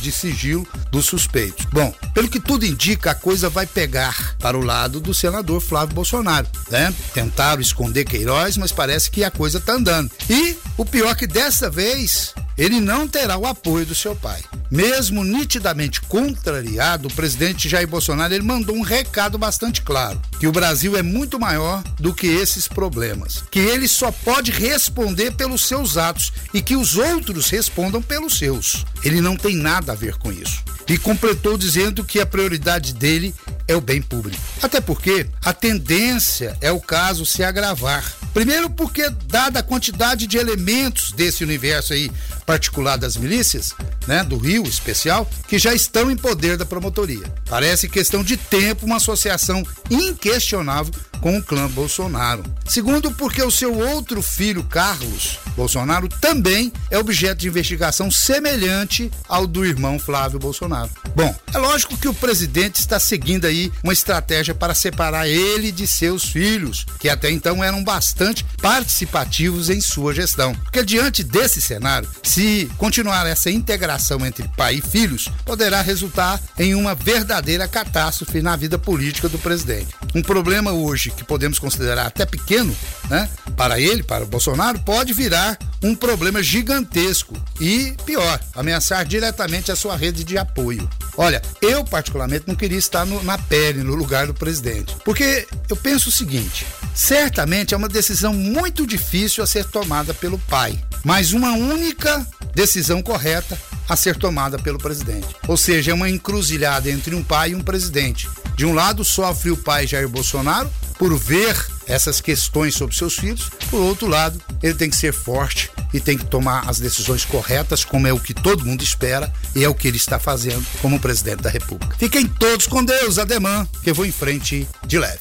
[0.00, 1.66] de sigilo dos suspeitos.
[1.66, 5.94] Bom, pelo que tudo indica, a coisa vai pegar para o lado do senador Flávio
[5.94, 6.92] Bolsonaro, né?
[7.14, 10.10] Tentaram esconder Queiroz, mas parece que a coisa tá andando.
[10.28, 14.42] E o pior é que dessa vez ele não terá o apoio do seu pai.
[14.70, 20.52] Mesmo nitidamente contrariado, o presidente Jair Bolsonaro ele mandou um recado bastante claro: que o
[20.52, 25.96] Brasil é muito maior do que esses problemas, que ele só pode responder pelos seus
[25.96, 28.84] atos e que os outros respondam pelos seus.
[29.04, 30.62] Ele não tem nada a ver com isso.
[30.88, 33.34] E completou dizendo que a prioridade dele
[33.68, 34.42] é o bem público.
[34.62, 38.12] Até porque a tendência é o caso se agravar.
[38.32, 42.10] Primeiro porque dada a quantidade de elementos desse universo aí
[42.46, 43.74] particular das milícias,
[44.06, 47.24] né, do Rio especial, que já estão em poder da promotoria.
[47.48, 52.42] Parece questão de tempo uma associação inquestionável com o clã Bolsonaro.
[52.66, 59.46] Segundo, porque o seu outro filho, Carlos Bolsonaro, também é objeto de investigação semelhante ao
[59.46, 60.90] do irmão Flávio Bolsonaro.
[61.14, 65.86] Bom, é lógico que o presidente está seguindo aí uma estratégia para separar ele de
[65.86, 70.54] seus filhos, que até então eram bastante participativos em sua gestão.
[70.54, 76.74] Porque diante desse cenário, se continuar essa integração entre pai e filhos, poderá resultar em
[76.74, 79.94] uma verdadeira catástrofe na vida política do presidente.
[80.14, 82.74] Um problema hoje que podemos considerar até pequeno,
[83.08, 89.70] né, para ele, para o Bolsonaro, pode virar um problema gigantesco e pior, ameaçar diretamente
[89.70, 90.88] a sua rede de apoio.
[91.16, 95.76] Olha, eu particularmente não queria estar no, na pele, no lugar do presidente, porque eu
[95.76, 101.32] penso o seguinte: certamente é uma decisão muito difícil a ser tomada pelo pai, mas
[101.32, 105.28] uma única decisão correta a ser tomada pelo presidente.
[105.46, 108.28] Ou seja, é uma encruzilhada entre um pai e um presidente.
[108.54, 111.56] De um lado, sofre o pai Jair Bolsonaro por ver
[111.92, 116.16] essas questões sobre seus filhos, por outro lado, ele tem que ser forte e tem
[116.16, 119.74] que tomar as decisões corretas, como é o que todo mundo espera e é o
[119.74, 121.94] que ele está fazendo como presidente da República.
[121.98, 125.20] Fiquem todos com Deus, ademã, que eu vou em frente de leve.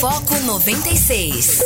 [0.00, 1.60] Foco 96.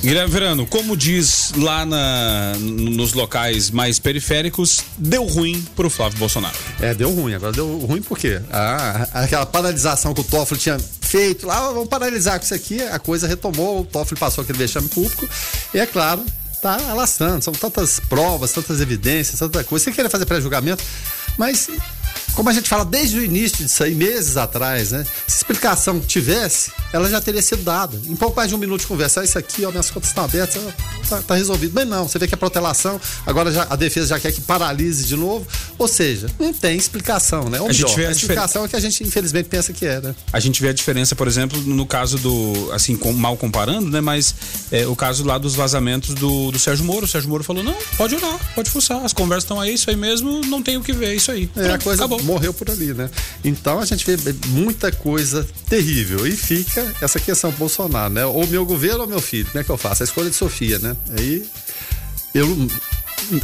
[0.00, 6.56] Guilherme Verano, como diz lá na, nos locais mais periféricos, deu ruim pro Flávio Bolsonaro.
[6.80, 7.34] É, deu ruim.
[7.34, 8.40] Agora deu ruim por quê?
[8.50, 12.98] Ah, aquela paralisação que o Toffoli tinha feito lá, vamos paralisar com isso aqui, a
[12.98, 15.26] coisa retomou, o Toffoli passou aquele vexame público,
[15.72, 16.22] e é claro,
[16.60, 19.84] tá alastrando, são tantas provas, tantas evidências, tanta coisa.
[19.86, 20.84] Você queria fazer pré-julgamento,
[21.38, 21.68] mas
[22.34, 25.04] como a gente fala desde o início disso aí, meses atrás, né?
[25.26, 28.00] Se explicação tivesse, ela já teria sido dada.
[28.06, 30.24] Em pouco mais de um minuto de conversa, ah, isso aqui, ó, minhas contas estão
[30.24, 30.62] abertas,
[31.08, 31.72] tá, tá resolvido.
[31.72, 35.04] Bem, não, você vê que a protelação, agora já, a defesa já quer que paralise
[35.04, 35.46] de novo.
[35.78, 37.60] Ou seja, não tem explicação, né?
[37.60, 40.00] Ou A gente vê a a explicação é que a gente infelizmente pensa que é,
[40.00, 40.14] né?
[40.32, 44.00] A gente vê a diferença, por exemplo, no caso do, assim, com- mal comparando, né?
[44.00, 44.34] Mas
[44.70, 47.04] é, o caso lá dos vazamentos do, do Sérgio Moro.
[47.04, 49.96] O Sérgio Moro falou: não, pode olhar, pode fuçar, as conversas estão aí, isso aí
[49.96, 51.48] mesmo, não tem o que ver, isso aí.
[51.56, 52.17] É, a Pronto, coisa acabou.
[52.22, 53.10] Morreu por ali, né?
[53.44, 56.26] Então a gente vê muita coisa terrível.
[56.26, 58.24] E fica essa questão Bolsonaro, né?
[58.24, 59.46] Ou meu governo ou meu filho.
[59.46, 60.02] Como é que eu faço?
[60.02, 60.96] A escolha de Sofia, né?
[61.16, 61.46] Aí
[62.34, 62.68] eu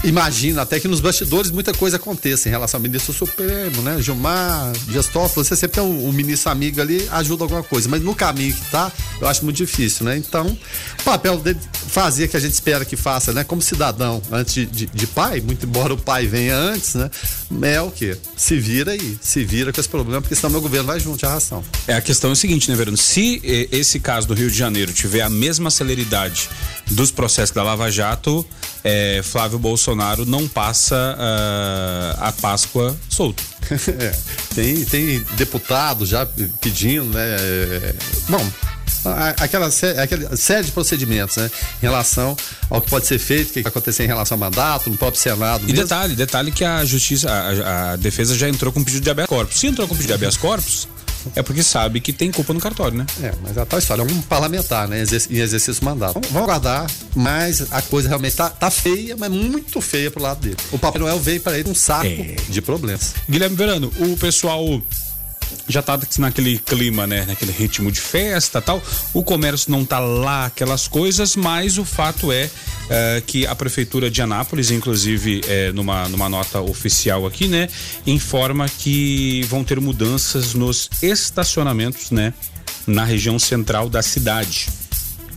[0.03, 4.01] imagino até que nos bastidores muita coisa aconteça em relação ao ministro Supremo, né?
[4.01, 8.15] Gilmar, Dias você sempre tem um, um, ministro amigo ali, ajuda alguma coisa, mas no
[8.15, 10.17] caminho que tá, eu acho muito difícil, né?
[10.17, 10.47] Então,
[11.01, 11.59] o papel dele
[11.89, 13.45] fazer que a gente espera que faça, né?
[13.45, 17.11] Como cidadão, antes de, de, de pai, muito embora o pai venha antes, né?
[17.63, 18.17] É o quê?
[18.37, 21.27] Se vira aí, se vira com esse problema, porque senão meu governo vai junto de
[21.27, 21.65] arrastão.
[21.87, 22.97] É, a questão é o seguinte, né, Verano?
[22.97, 26.49] Se eh, esse caso do Rio de Janeiro tiver a mesma celeridade
[26.91, 28.47] dos processos da Lava Jato,
[28.83, 33.43] eh, Flávio Bolsonaro não passa uh, a Páscoa solto.
[33.99, 34.15] é,
[34.55, 36.27] tem, tem deputado já
[36.61, 37.23] pedindo, né?
[37.23, 37.95] É,
[38.29, 38.47] bom,
[39.39, 39.71] aquela,
[40.03, 41.51] aquela série de procedimentos, né?
[41.79, 42.37] Em relação
[42.71, 45.21] ao que pode ser feito, o que vai acontecer em relação ao mandato, no próprio
[45.21, 45.63] Senado.
[45.65, 45.83] E mesmo.
[45.83, 49.59] detalhe, detalhe que a justiça, a, a, defesa já entrou com pedido de habeas corpus.
[49.59, 50.89] Se entrou com pedido de habeas corpus,
[51.35, 53.07] é porque sabe que tem culpa no cartório, né?
[53.23, 54.99] É, mas a tal história é um parlamentar, né?
[54.99, 56.15] Em exercício do mandato.
[56.15, 60.57] Vamos aguardar, mas a coisa realmente tá, tá feia, mas muito feia pro lado dele.
[60.73, 62.37] O Papai Noel veio para ele um saco é.
[62.49, 63.15] de problemas.
[63.29, 64.83] Guilherme Verano, o pessoal
[65.69, 67.25] já tá naquele clima, né?
[67.27, 68.83] Naquele ritmo de festa tal.
[69.13, 74.11] O comércio não tá lá, aquelas coisas, mas o fato é uh, que a prefeitura
[74.11, 77.69] de Anápolis, inclusive é, numa, numa nota oficial aqui, né?
[78.07, 82.33] Informa que vão ter mudanças nos estacionamentos, né?
[82.87, 84.69] Na região central da cidade.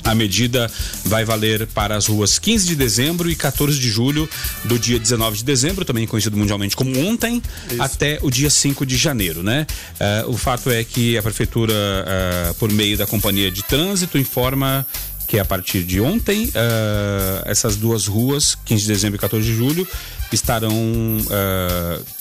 [0.07, 0.71] A medida
[1.03, 4.29] vai valer para as ruas 15 de dezembro e 14 de julho
[4.63, 7.81] do dia 19 de dezembro, também conhecido mundialmente como ontem, Isso.
[7.81, 9.67] até o dia 5 de janeiro, né?
[10.25, 14.87] Uh, o fato é que a prefeitura, uh, por meio da companhia de trânsito, informa
[15.27, 19.53] que a partir de ontem, uh, essas duas ruas, 15 de dezembro e 14 de
[19.53, 19.87] julho,
[20.31, 22.17] estarão uh,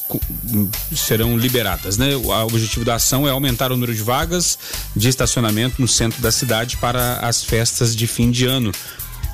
[0.94, 2.14] serão liberadas, né?
[2.14, 4.58] O objetivo da ação é aumentar o número de vagas
[4.94, 8.72] de estacionamento no centro da cidade para as festas de fim de ano.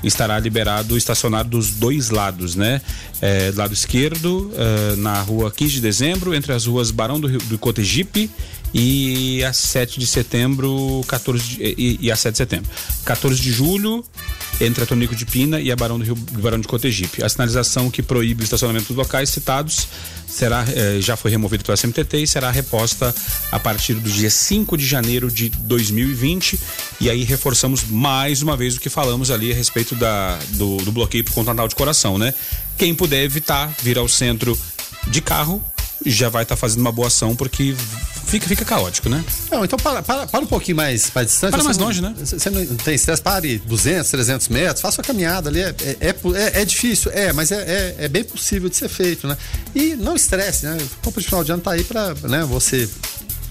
[0.02, 2.80] Estará liberado estacionar dos dois lados, né?
[3.20, 7.40] É, lado esquerdo, uh, na rua 15 de dezembro, entre as ruas Barão do, Rio,
[7.42, 8.30] do Cotegipe
[8.74, 12.70] e a 7 de setembro, 14 de, e, e a 7 de setembro.
[13.04, 14.04] 14 de julho,
[14.60, 17.22] entre a Tonico de Pina e a Barão do Rio Barão de Cotegipe.
[17.22, 19.86] A sinalização que proíbe o estacionamento dos locais citados
[20.26, 23.14] será eh, já foi removida pela SMTT e será reposta
[23.50, 26.58] a partir do dia 5 de janeiro de 2020.
[27.00, 30.92] E aí reforçamos mais uma vez o que falamos ali a respeito da, do, do
[30.92, 32.32] bloqueio por conta de coração, né?
[32.78, 34.58] Quem puder evitar vir ao centro
[35.08, 35.62] de carro
[36.06, 37.74] já vai estar tá fazendo uma boa ação porque
[38.26, 39.24] fica, fica caótico, né?
[39.50, 41.50] Não, então para, para, para um pouquinho mais, mais distante.
[41.52, 42.14] Para mais longe, né?
[42.18, 45.60] Você não tem estresse, pare 200, 300 metros, faça a caminhada ali.
[45.60, 49.26] É, é, é, é, difícil, é, mas é, é, é, bem possível de ser feito,
[49.26, 49.36] né?
[49.74, 50.78] E não estresse, né?
[51.02, 52.88] Compra de final de ano tá aí para né, você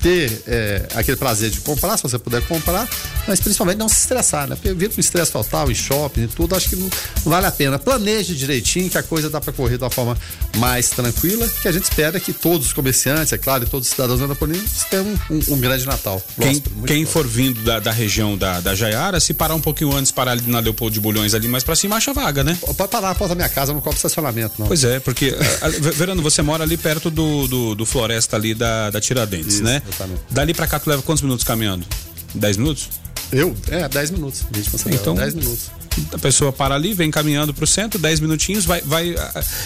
[0.01, 2.89] ter é, aquele prazer de comprar, se você puder comprar,
[3.27, 4.55] mas principalmente não se estressar, né?
[4.55, 6.89] Porque vir com estresse total em shopping e tudo, acho que não,
[7.23, 7.77] vale a pena.
[7.77, 10.17] Planeje direitinho que a coisa dá para correr de uma forma
[10.57, 13.93] mais tranquila, que a gente espera que todos os comerciantes, é claro, e todos os
[13.93, 16.21] cidadãos napolinos tenham um, um, um, grande Natal.
[16.39, 20.11] Quem, quem for vindo da, da, região da, da Jaiara, se parar um pouquinho antes,
[20.11, 22.57] parar ali na Leopoldo de Bulhões ali mais para cima, acha vaga, né?
[22.75, 24.67] Pode parar a porta da minha casa, não cobre estacionamento, não.
[24.67, 25.35] Pois é, porque,
[25.95, 29.81] Verano, você mora ali perto do, do, do Floresta ali da, da Tiradentes, Isso, né?
[29.91, 30.21] Exatamente.
[30.29, 31.85] Dali pra cá tu leva quantos minutos caminhando?
[32.33, 32.89] 10 minutos?
[33.31, 33.55] Eu?
[33.69, 34.43] É, 10 minutos.
[34.87, 35.71] então, 10 minutos.
[36.13, 39.13] A pessoa para ali, vem caminhando pro centro, 10 minutinhos, vai, vai.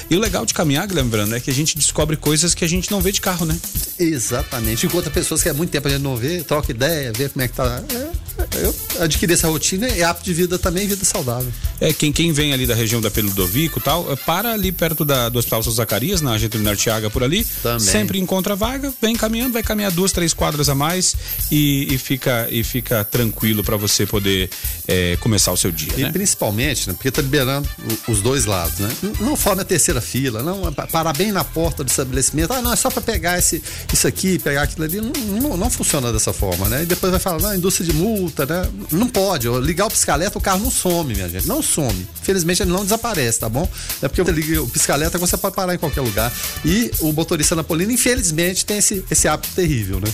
[0.09, 2.89] E o legal de caminhar, lembrando, é que a gente descobre coisas que a gente
[2.91, 3.55] não vê de carro, né?
[3.99, 4.85] Exatamente.
[4.85, 7.47] Enquanto pessoas que há muito tempo a gente não vê, troca ideia, vê como é
[7.47, 7.83] que tá.
[7.93, 8.09] É,
[8.56, 11.52] eu adquiri essa rotina e hábito de vida também, vida saudável.
[11.80, 15.04] É, quem, quem vem ali da região da Peludovico e tal, é, para ali perto
[15.06, 17.80] da, do Hospital São Zacarias, na Getúlio Artiaga por ali, também.
[17.80, 21.15] sempre encontra vaga, vem caminhando, vai caminhar duas, três quadras a mais
[21.52, 24.50] e, e fica, e fica tranquilo para você poder
[24.88, 26.12] é, começar o seu dia, e né?
[26.12, 27.67] principalmente, né, porque tá liberando
[28.08, 28.89] os dois lados, né?
[29.19, 32.76] Não forma a terceira fila, não parar bem na porta do estabelecimento, ah, não, é
[32.76, 33.62] só para pegar esse,
[33.93, 36.84] isso aqui, pegar aquilo ali, não, não, não funciona dessa forma, né?
[36.84, 38.69] E depois vai falar, não, indústria de multa, né?
[38.91, 42.07] Não pode, ligar o piscaleta, o carro não some, minha gente, não some.
[42.21, 43.69] Felizmente ele não desaparece, tá bom?
[44.01, 46.31] É porque você o piscaleta, você pode parar em qualquer lugar.
[46.63, 50.11] E o motorista napolino, infelizmente, tem esse, esse hábito terrível, né?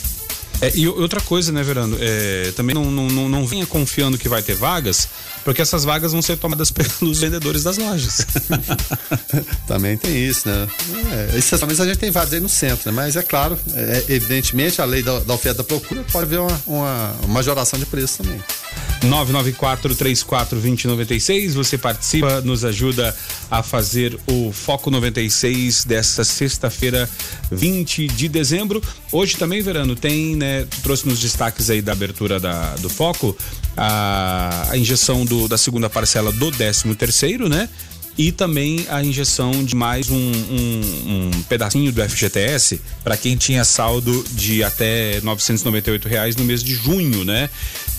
[0.62, 1.98] É, e outra coisa, né, Verano?
[2.00, 5.08] É, também não, não, não venha confiando que vai ter vagas,
[5.44, 8.26] porque essas vagas vão ser tomadas pelos vendedores das lojas.
[9.68, 10.68] também tem isso, né?
[11.12, 12.96] É, essencialmente a gente tem vagas aí no centro, né?
[12.96, 16.62] Mas é claro, é, evidentemente, a lei da, da oferta da procura pode haver uma,
[16.68, 18.42] uma majoração de preço também.
[19.02, 21.54] 994-34-2096.
[21.54, 23.16] Você participa, nos ajuda
[23.50, 27.10] a fazer o Foco 96 desta sexta-feira,
[27.52, 28.82] 20 de dezembro.
[29.12, 30.68] Hoje também, Verano, tem, né?
[30.70, 33.36] Tu trouxe nos destaques aí da abertura da, do Foco
[33.76, 37.70] a, a injeção do, da segunda parcela do 13 terceiro, né?
[38.18, 43.64] E também a injeção de mais um, um, um pedacinho do FGTS para quem tinha
[43.64, 47.50] saldo de até 998 reais no mês de junho, né?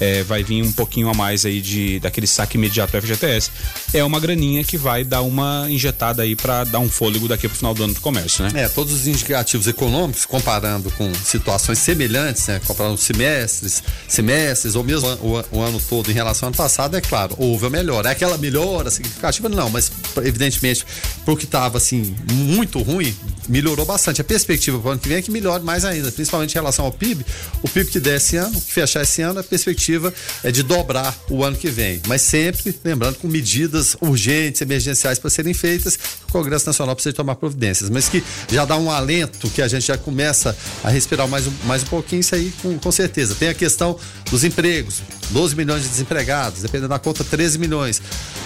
[0.01, 3.51] É, vai vir um pouquinho a mais aí de daquele saque imediato do FGTS.
[3.95, 7.57] É uma graninha que vai dar uma injetada aí para dar um fôlego daqui pro
[7.57, 8.65] final do ano do comércio, né?
[8.65, 12.61] É, todos os indicativos econômicos, comparando com situações semelhantes, né?
[12.67, 17.01] Comparando semestres, semestres, ou mesmo o, o ano todo em relação ao ano passado, é
[17.01, 18.09] claro, houve a melhora.
[18.09, 19.49] É aquela melhora significativa?
[19.49, 20.85] Não, mas evidentemente,
[21.25, 23.15] pro que estava assim, muito ruim,
[23.49, 24.21] melhorou bastante.
[24.21, 26.85] A perspectiva para o ano que vem é que melhore mais ainda, principalmente em relação
[26.85, 27.25] ao PIB.
[27.63, 31.17] O PIB que der esse ano, que fechar esse ano, a perspectiva é de dobrar
[31.29, 32.01] o ano que vem.
[32.07, 35.99] Mas sempre, lembrando, com medidas urgentes, emergenciais para serem feitas,
[36.29, 37.91] o Congresso Nacional precisa tomar providências.
[37.91, 41.53] Mas que já dá um alento, que a gente já começa a respirar mais um,
[41.65, 43.35] mais um pouquinho, isso aí com, com certeza.
[43.35, 43.99] Tem a questão
[44.31, 45.03] dos empregos,
[45.33, 48.01] 12 milhões de desempregados, dependendo da conta, 13 milhões.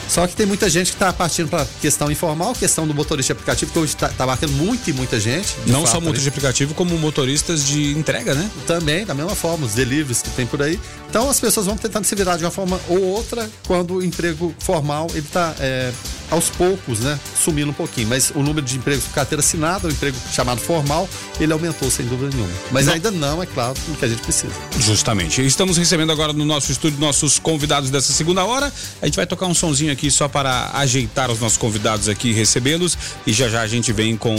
[0.08, 3.38] Só que tem muita gente que está partindo para questão informal, questão do motorista de
[3.38, 5.54] aplicativo, que hoje está tá marcando muito e muita gente.
[5.66, 8.48] Não fato, só motorista de aplicativo, como motoristas de entrega, né?
[8.66, 10.78] Também, da mesma forma, os deliveries que tem por aí.
[11.10, 14.54] Então as pessoas vão tentando se virar de uma forma ou outra quando o emprego
[14.58, 15.92] formal ele está é,
[16.30, 18.08] aos poucos, né, sumindo um pouquinho.
[18.08, 21.08] Mas o número de empregos com carteira assinada, o emprego chamado formal,
[21.40, 22.52] ele aumentou sem dúvida nenhuma.
[22.70, 22.94] Mas não.
[22.94, 24.52] ainda não, é claro, o que a gente precisa.
[24.78, 25.44] Justamente.
[25.44, 28.72] Estamos recebendo agora no nosso estúdio nossos convidados dessa segunda hora.
[29.00, 32.96] A gente vai tocar um sonzinho aqui só para ajeitar os nossos convidados aqui, recebê-los
[33.26, 34.36] e já já a gente vem com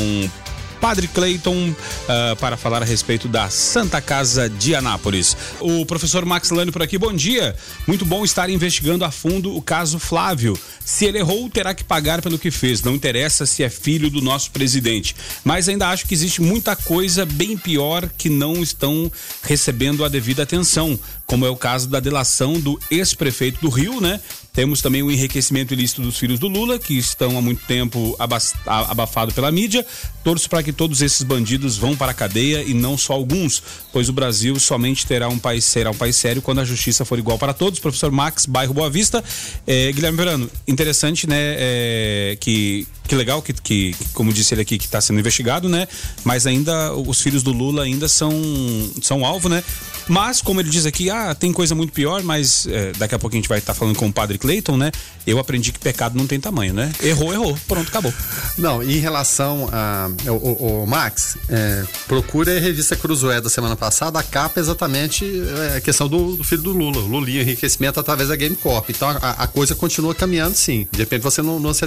[0.80, 5.36] Padre Clayton uh, para falar a respeito da Santa Casa de Anápolis.
[5.60, 7.56] O professor Max Lane por aqui, bom dia.
[7.86, 10.58] Muito bom estar investigando a fundo o caso Flávio.
[10.84, 12.82] Se ele errou, terá que pagar pelo que fez.
[12.82, 15.16] Não interessa se é filho do nosso presidente.
[15.44, 19.12] Mas ainda acho que existe muita coisa bem pior que não estão
[19.44, 20.98] recebendo a devida atenção,
[21.28, 24.20] como é o caso da delação do ex-prefeito do Rio, né?
[24.54, 29.32] Temos também o enriquecimento ilícito dos filhos do Lula, que estão há muito tempo abafado
[29.32, 29.86] pela mídia.
[30.24, 33.62] Torço para que todos esses bandidos vão para a cadeia e não só alguns,
[33.94, 37.20] pois o Brasil somente terá um país, será um país sério quando a justiça for
[37.20, 37.80] igual para todos.
[37.80, 39.24] Professor Max, bairro Boa Vista.
[39.68, 41.38] É, Guilherme Verano, interessante, né?
[41.38, 45.88] É, que, que legal que, que, como disse ele aqui, que está sendo investigado, né?
[46.24, 48.32] Mas ainda os filhos do Lula ainda são,
[49.04, 49.64] são alvo, né?
[50.08, 53.36] Mas, como ele diz aqui, ah, tem coisa muito pior, mas é, daqui a pouco
[53.36, 54.91] a gente vai estar tá falando com o padre Clayton, né?
[55.26, 56.91] Eu aprendi que pecado não tem tamanho, né?
[57.01, 57.57] Errou, errou.
[57.68, 58.13] Pronto, acabou.
[58.57, 60.09] Não, em relação a.
[60.28, 65.26] O, o Max, é, procura a revista Cruzoé da semana passada, a capa é exatamente
[65.74, 68.89] é, a questão do, do, filho do Lula, Lulinha, enriquecimento através da Game Corp.
[68.89, 70.88] Então a, a, coisa continua caminhando sim.
[70.91, 71.86] De repente você não, não se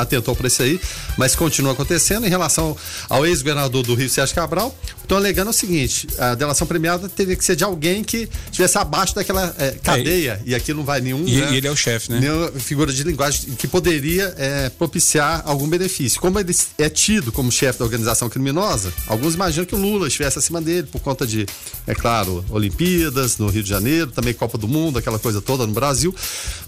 [0.00, 0.80] atentou para isso aí,
[1.16, 2.26] mas continua acontecendo.
[2.26, 2.76] Em relação
[3.08, 7.44] ao ex-governador do Rio, Sérgio Cabral, estão alegando o seguinte: a delação premiada teria que
[7.44, 8.28] ser de alguém que
[8.76, 11.26] abaixo daquela é, cadeia, é, e aqui não vai nenhum.
[11.26, 11.52] E, né?
[11.52, 12.20] e ele é o chefe, né?
[12.20, 16.20] Nenhuma figura de linguagem que poderia é, propiciar algum benefício.
[16.20, 20.38] Como ele é tido como chefe da organização criminosa, alguns imaginam que o Lula estivesse
[20.38, 21.46] acima dele por conta de,
[21.86, 25.72] é claro, Olimpíadas no Rio de Janeiro, também Copa do Mundo, aquela coisa toda no
[25.72, 26.14] Brasil.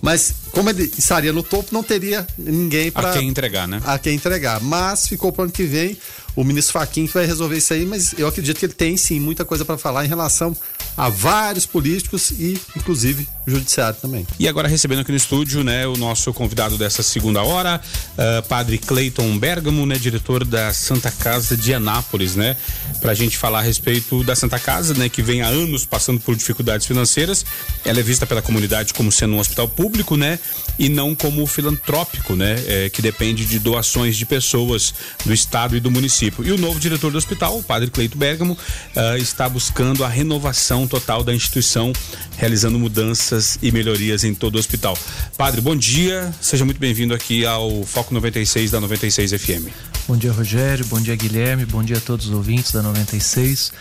[0.00, 3.10] Mas como ele estaria no topo, não teria ninguém para.
[3.10, 3.80] A quem entregar, né?
[3.84, 4.60] A quem entregar.
[4.60, 5.96] Mas ficou para o ano que vem
[6.36, 9.20] o ministro Faquim que vai resolver isso aí, mas eu acredito que ele tem sim
[9.20, 10.56] muita coisa para falar em relação
[10.96, 14.26] a vários políticos e, inclusive, judiciário também.
[14.38, 17.80] E agora recebendo aqui no estúdio, né, o nosso convidado dessa segunda hora,
[18.12, 22.56] uh, Padre Cleiton Bergamo, né, diretor da Santa Casa de Anápolis, né,
[23.00, 26.20] para a gente falar a respeito da Santa Casa, né, que vem há anos passando
[26.20, 27.44] por dificuldades financeiras.
[27.84, 30.38] Ela é vista pela comunidade como sendo um hospital público, né,
[30.78, 35.80] e não como filantrópico, né, é, que depende de doações de pessoas do estado e
[35.80, 36.44] do município.
[36.44, 40.86] E o novo diretor do hospital, o Padre Cleito Bergamo, uh, está buscando a renovação
[40.86, 41.92] total da instituição,
[42.36, 44.96] realizando mudanças e melhorias em todo o hospital.
[45.36, 49.68] Padre, bom dia, seja muito bem-vindo aqui ao Foco 96 da 96 FM.
[50.06, 53.72] Bom dia, Rogério, bom dia, Guilherme, bom dia a todos os ouvintes da 96.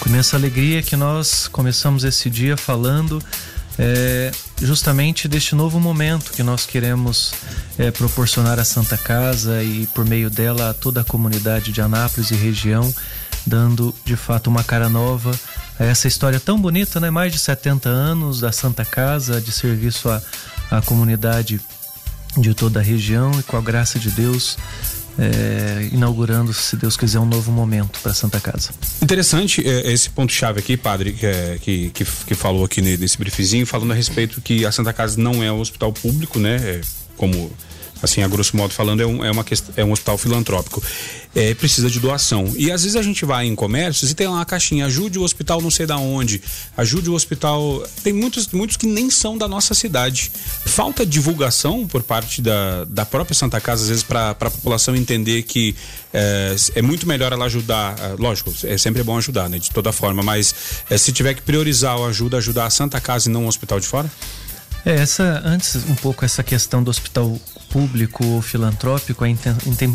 [0.00, 3.22] Com imensa alegria que nós começamos esse dia falando
[3.78, 7.32] é, justamente deste novo momento que nós queremos
[7.78, 12.32] é, proporcionar à Santa Casa e por meio dela a toda a comunidade de Anápolis
[12.32, 12.92] e região,
[13.46, 15.30] dando de fato uma cara nova
[15.78, 17.10] essa história tão bonita, né?
[17.10, 20.22] Mais de 70 anos da Santa Casa de serviço à,
[20.70, 21.60] à comunidade
[22.36, 24.56] de toda a região e com a graça de Deus
[25.18, 28.70] é, inaugurando, se Deus quiser, um novo momento para Santa Casa.
[29.02, 33.66] Interessante é, esse ponto-chave aqui, padre, que, é, que, que, que, falou aqui nesse briefzinho,
[33.66, 36.56] falando a respeito que a Santa Casa não é um hospital público, né?
[36.56, 36.80] É,
[37.16, 37.50] como
[38.02, 39.44] assim, a grosso modo falando, é um, é uma,
[39.76, 40.82] é um hospital filantrópico.
[41.34, 42.52] É, precisa de doação.
[42.56, 45.22] E às vezes a gente vai em comércios e tem lá uma caixinha, ajude o
[45.22, 46.42] hospital não sei da onde,
[46.76, 47.86] ajude o hospital.
[48.02, 50.32] Tem muitos, muitos que nem são da nossa cidade.
[50.64, 55.42] Falta divulgação por parte da, da própria Santa Casa, às vezes, para a população entender
[55.42, 55.76] que
[56.12, 57.96] é, é, muito melhor ela ajudar.
[57.98, 59.58] É, lógico, é sempre bom ajudar, né?
[59.58, 60.54] De toda forma, mas
[60.88, 63.78] é, se tiver que priorizar o ajuda, ajudar a Santa Casa e não o hospital
[63.78, 64.10] de fora?
[64.84, 67.38] É, essa, antes um pouco essa questão do hospital
[67.70, 69.28] público ou filantrópico, é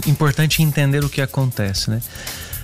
[0.07, 2.01] importante entender o que acontece, né?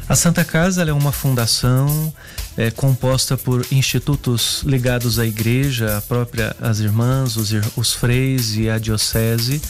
[0.08, 2.12] A Santa Casa é uma fundação
[2.58, 8.68] é, composta por institutos ligados à igreja, a própria as irmãs, os, os freis e
[8.68, 9.62] a diocese,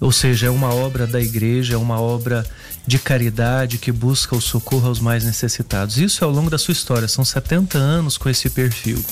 [0.00, 2.44] ou seja, é uma obra da igreja, é uma obra
[2.86, 5.96] de caridade que busca o socorro aos mais necessitados.
[5.96, 9.04] Isso é ao longo da sua história, são 70 anos com esse perfil.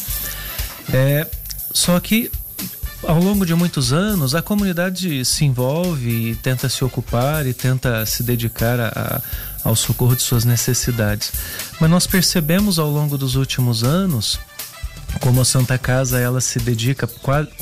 [0.92, 1.26] É,
[1.72, 2.30] só que
[3.02, 8.04] ao longo de muitos anos, a comunidade se envolve e tenta se ocupar e tenta
[8.06, 11.32] se dedicar a, a, ao socorro de suas necessidades.
[11.80, 14.38] Mas nós percebemos ao longo dos últimos anos
[15.20, 17.08] como a Santa Casa ela se dedica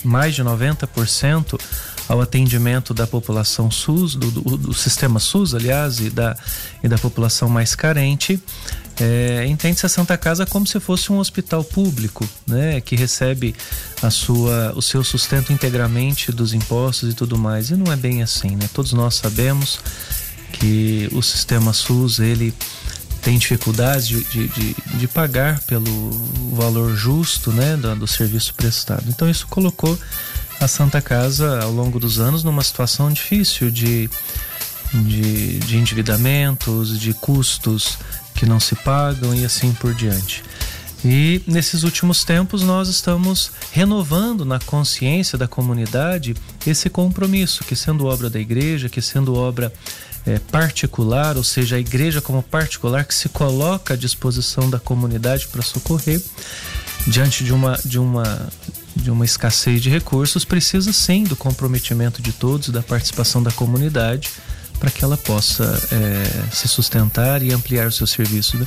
[0.02, 1.60] mais de 90%
[2.08, 6.36] ao atendimento da população SUS, do, do, do, sistema SUS, aliás, e da,
[6.82, 8.42] e da população mais carente.
[9.00, 13.54] É, Entende-se a Santa Casa como se fosse um hospital público, né, que recebe
[14.02, 17.70] a sua, o seu sustento integralmente dos impostos e tudo mais.
[17.70, 18.68] E não é bem assim, né?
[18.72, 19.80] Todos nós sabemos
[20.52, 22.54] que o sistema SUS ele
[23.20, 26.10] tem dificuldades de, de, de, de pagar pelo
[26.52, 29.04] valor justo né, do, do serviço prestado.
[29.08, 29.98] Então isso colocou
[30.60, 34.08] a Santa Casa ao longo dos anos numa situação difícil de,
[34.92, 37.98] de, de endividamentos, de custos
[38.34, 40.42] que não se pagam e assim por diante.
[41.04, 46.34] E nesses últimos tempos nós estamos renovando na consciência da comunidade
[46.66, 49.70] esse compromisso, que sendo obra da igreja, que sendo obra
[50.26, 55.46] é, particular, ou seja, a igreja como particular que se coloca à disposição da comunidade
[55.48, 56.22] para socorrer
[57.06, 58.48] diante de uma, de uma
[58.96, 64.30] de uma escassez de recursos, precisa sim do comprometimento de todos, da participação da comunidade,
[64.84, 68.58] para que ela possa é, se sustentar e ampliar o seu serviço.
[68.58, 68.66] Né?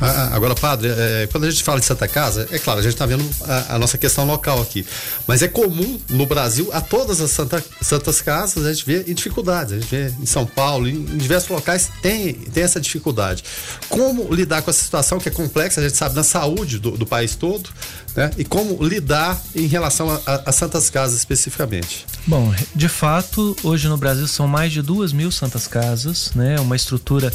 [0.00, 2.82] Ah, ah, agora, padre, é, quando a gente fala de Santa Casa, é claro, a
[2.82, 4.86] gente está vendo a, a, nossa questão local aqui.
[5.26, 9.14] Mas é comum no Brasil, a todas as Santa, Santas Casas, a gente vê em
[9.14, 9.72] dificuldades.
[9.72, 13.42] A gente vê em São Paulo, em, em, diversos locais, tem, tem essa dificuldade.
[13.88, 17.06] Como lidar com essa situação que é complexa, a gente sabe, na saúde do, do
[17.06, 17.70] país todo,
[18.14, 18.30] né?
[18.36, 22.06] E como lidar em relação a, Santas Casas especificamente?
[22.26, 26.58] Bom, de fato, hoje no Brasil são mais de duas mil Santas Casas, né?
[26.58, 27.32] Uma estrutura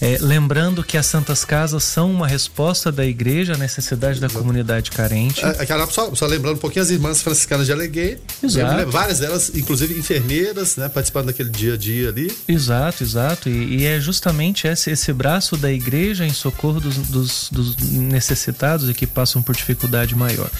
[0.00, 4.90] é, lembrando que as Santas Casas são uma resposta da igreja à necessidade da comunidade
[4.90, 5.44] carente.
[5.44, 8.18] É, é só, só, lembrando um pouquinho as irmãs franciscanas de Aleguei.
[8.42, 8.90] Exato.
[8.90, 12.36] Várias delas, inclusive enfermeiras, né, participando daquele dia a dia ali.
[12.48, 13.48] Exato, exato.
[13.48, 18.88] E, e é justamente esse, esse braço da igreja em socorro dos, dos, dos necessitados
[18.88, 20.50] e que passam por dificuldade maior.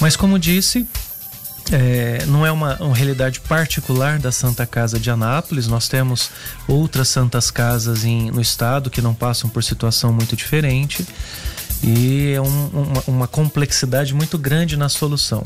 [0.00, 0.86] Mas como disse,
[1.72, 5.66] é, não é uma, uma, realidade particular da Santa Casa de Anápolis.
[5.66, 6.30] Nós temos
[6.66, 11.06] outras santas casas em, no estado que não passam por situação muito diferente
[11.82, 15.42] e é um, uma, uma, complexidade muito grande na solução.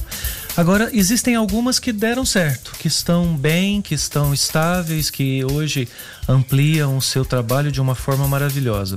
[0.57, 5.89] Agora, existem algumas que deram certo, que estão bem, que estão estáveis, que hoje
[6.29, 8.97] ampliam o seu trabalho de uma forma maravilhosa.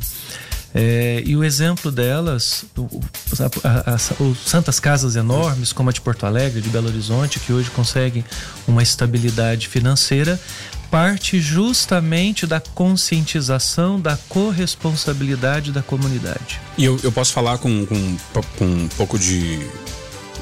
[0.75, 3.01] É, e o exemplo delas, o,
[3.63, 7.53] a, a, a, santas casas enormes, como a de Porto Alegre, de Belo Horizonte, que
[7.53, 8.23] hoje conseguem
[8.67, 10.39] uma estabilidade financeira,
[10.91, 16.59] parte justamente da conscientização da corresponsabilidade da comunidade.
[16.77, 18.17] E eu, eu posso falar com, com,
[18.57, 19.59] com um pouco de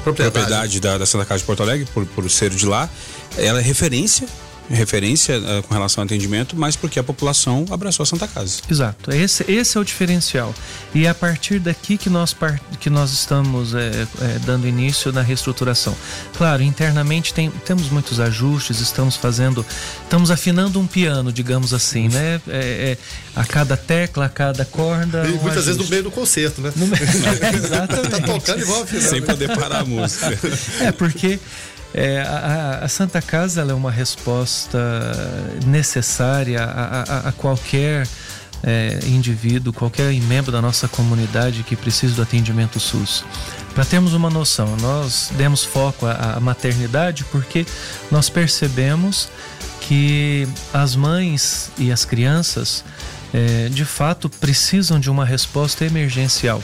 [0.02, 2.88] propriedade, propriedade da, da, Santa Casa de Porto Alegre, por, por ser de lá.
[3.36, 4.26] Ela é referência
[4.68, 8.60] referência uh, com relação ao atendimento, mas porque a população abraçou a Santa Casa.
[8.70, 10.54] Exato, esse, esse é o diferencial.
[10.94, 12.34] E é a partir daqui que nós,
[12.80, 15.94] que nós estamos é, é, dando início na reestruturação.
[16.36, 19.64] Claro, internamente tem, temos muitos ajustes, estamos fazendo,
[20.02, 22.40] estamos afinando um piano, digamos assim, né?
[22.48, 22.98] É, é
[23.34, 25.26] a cada tecla, a cada corda.
[25.26, 25.64] E um muitas ajuste.
[25.66, 26.72] vezes no meio do concerto, né?
[26.74, 27.02] No meio,
[27.54, 28.10] exatamente.
[28.10, 30.38] tá tocando igual Sem poder parar a música.
[30.80, 31.38] É, porque
[31.96, 34.78] é, a, a, Santa Casa é uma resposta
[35.64, 38.06] necessária a, a, a qualquer
[38.62, 43.24] é, indivíduo, qualquer membro da nossa comunidade que precise do atendimento SUS.
[43.74, 47.64] Para termos uma noção, nós demos foco à, maternidade porque
[48.10, 49.30] nós percebemos
[49.80, 52.84] que as mães e as crianças
[53.32, 56.62] é, de fato precisam de uma resposta emergencial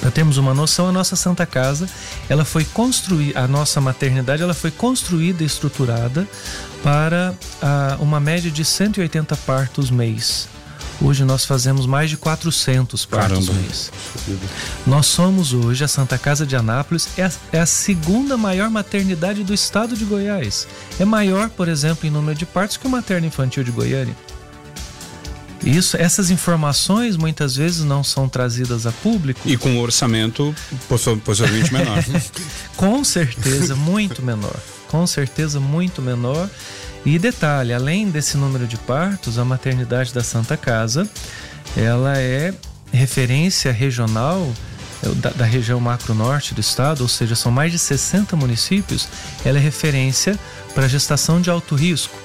[0.00, 1.88] Para termos uma noção, a nossa Santa Casa,
[2.28, 6.28] ela foi construída, a nossa maternidade, ela foi construída e estruturada
[6.82, 10.48] para ah, uma média de 180 partos mês.
[11.00, 13.62] Hoje nós fazemos mais de 400 partos Caramba.
[13.62, 13.92] mês.
[14.86, 19.42] Nós somos hoje, a Santa Casa de Anápolis, é a, é a segunda maior maternidade
[19.42, 20.68] do estado de Goiás.
[20.98, 24.14] É maior, por exemplo, em número de partos que o materno infantil de Goiânia.
[25.62, 29.40] Isso, essas informações muitas vezes não são trazidas a público.
[29.46, 30.54] E com um orçamento
[30.88, 32.04] possi- possivelmente menor.
[32.76, 34.56] Com certeza, muito menor.
[34.88, 36.48] Com certeza, muito menor.
[37.04, 41.08] E detalhe, além desse número de partos, a maternidade da Santa Casa,
[41.76, 42.52] ela é
[42.92, 44.50] referência regional
[45.02, 49.08] é, da, da região macro-norte do estado, ou seja, são mais de 60 municípios,
[49.44, 50.38] ela é referência
[50.74, 52.16] para gestação de alto risco.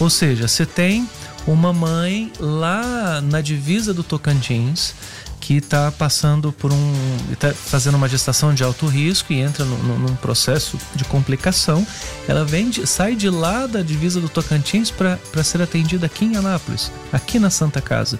[0.00, 1.08] Ou seja, você tem
[1.46, 4.94] uma mãe lá na divisa do Tocantins
[5.40, 6.92] que está passando por um.
[7.30, 11.86] está fazendo uma gestação de alto risco e entra no- no- num processo de complicação.
[12.26, 16.36] Ela vem de- sai de lá da divisa do Tocantins para ser atendida aqui em
[16.36, 18.18] Anápolis, aqui na Santa Casa.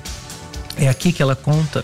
[0.77, 1.83] É aqui que ela conta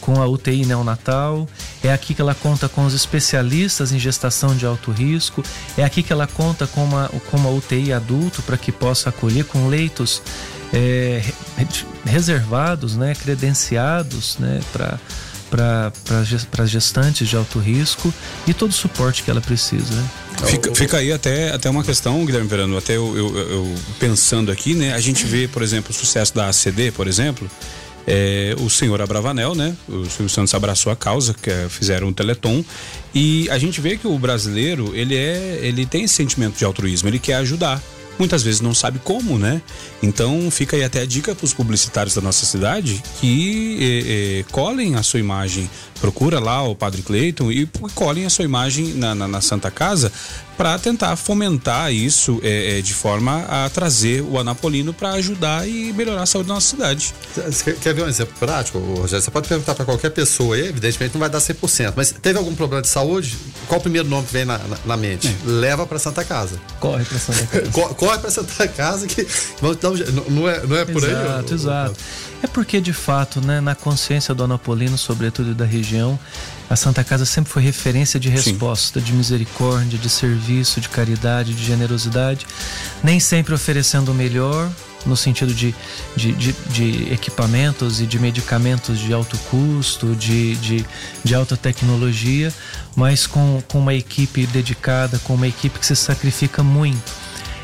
[0.00, 1.46] com a UTI neonatal,
[1.84, 5.40] é aqui que ela conta com os especialistas em gestação de alto risco,
[5.76, 9.44] é aqui que ela conta com uma, com uma UTI adulto para que possa acolher
[9.44, 10.20] com leitos
[10.72, 11.22] é,
[11.56, 11.66] re-
[12.06, 14.98] reservados, né, credenciados né, para
[16.62, 18.12] as gestantes de alto risco
[18.46, 19.94] e todo o suporte que ela precisa.
[19.94, 20.08] Né?
[20.46, 24.74] Fica, fica aí até, até uma questão, Guilherme Verano, até eu, eu- eu pensando aqui,
[24.74, 24.94] né?
[24.94, 27.50] A gente vê, por exemplo, o sucesso da ACD, por exemplo.
[28.06, 29.76] é, o senhor Abravanel, né?
[29.86, 32.64] O Silvio Santos abraçou a causa, que é, fizeram um teleton.
[33.14, 35.58] E a gente vê que o brasileiro, ele é.
[35.62, 37.80] ele tem esse sentimento de altruísmo, ele quer ajudar.
[38.20, 39.60] Muitas vezes não sabe como, né?
[40.02, 44.44] Então fica aí até a dica para os publicitários da nossa cidade que eh, eh,
[44.52, 45.68] colhem a sua imagem.
[46.02, 50.12] Procura lá o Padre Cleiton e colhem a sua imagem na, na- na Santa Casa
[50.60, 55.90] para tentar fomentar isso eh, eh, de forma a trazer o Anapolino para ajudar e
[55.94, 57.14] melhorar a saúde da nossa cidade.
[57.34, 59.22] Você quer- Quer ver um exemplo prático, Rogério?
[59.24, 62.54] Você pode perguntar para qualquer pessoa aí, evidentemente não vai dar 100%, mas teve algum
[62.54, 63.38] problema de saúde?
[63.68, 65.28] Qual o primeiro nome que vem na, na- na mente?
[65.28, 65.34] É.
[65.48, 66.60] Leva para Santa Casa.
[66.78, 67.70] Corre para Santa Casa.
[67.72, 71.10] Co- Corre para Santa Casa que je- não- não é, não é por aí?
[71.10, 71.96] Exato, exato.
[72.42, 76.18] É porque, de fato, né, na consciência do Anapolino, sobretudo da região,
[76.70, 81.64] a Santa Casa sempre foi referência de resposta, de misericórdia, de serviço, de caridade, de
[81.64, 82.46] generosidade,
[83.02, 84.70] nem sempre oferecendo o melhor,
[85.04, 85.74] no sentido de,
[86.14, 90.86] de, de, de equipamentos e de medicamentos de alto custo, de, de,
[91.24, 92.54] de alta tecnologia,
[92.94, 97.12] mas com, com uma equipe dedicada, com uma equipe que se sacrifica muito.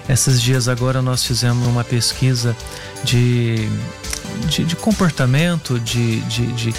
[0.08, 2.56] Esses dias agora nós fizemos uma pesquisa
[3.04, 3.68] de,
[4.48, 6.74] de, de comportamento, de, de, de,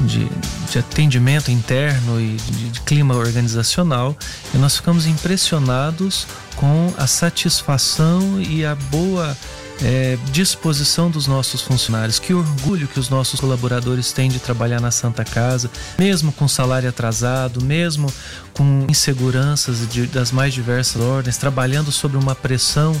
[0.00, 0.28] de,
[0.70, 4.16] de atendimento interno e de, de clima organizacional
[4.54, 6.26] e nós ficamos impressionados
[6.56, 9.36] com a satisfação e a boa
[9.82, 12.18] é, disposição dos nossos funcionários.
[12.18, 16.88] Que orgulho que os nossos colaboradores têm de trabalhar na Santa Casa, mesmo com salário
[16.88, 18.12] atrasado, mesmo
[18.52, 22.94] com inseguranças de- das mais diversas ordens, trabalhando sob uma pressão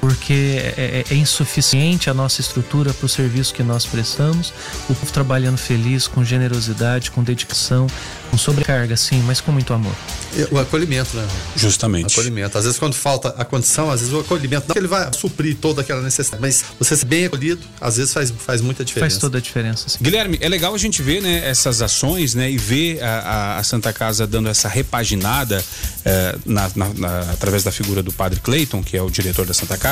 [0.00, 0.32] porque
[0.76, 4.52] é, é- é insuficiente a nossa estrutura para o serviço que nós prestamos.
[4.88, 7.86] O povo trabalhando feliz, com generosidade, com dedicação,
[8.30, 9.92] com sobrecarga, sim, mas com muito amor.
[10.36, 11.26] E O acolhimento, né?
[11.56, 12.12] Justamente.
[12.12, 12.58] Acolhimento.
[12.58, 15.56] Às vezes, quando falta a condição, às vezes o acolhimento, não que ele vai suprir
[15.56, 19.10] toda aquela necessidade, mas você ser bem acolhido, às vezes faz, faz muita diferença.
[19.12, 19.98] Faz toda a diferença, sim.
[20.02, 23.62] Guilherme, é legal a gente ver né, essas ações né, e ver a, a- a
[23.62, 25.64] Santa Casa dando essa repaginada
[26.04, 29.54] eh, na- na- na- através da figura do Padre Clayton, que é o diretor da
[29.54, 29.83] Santa Casa,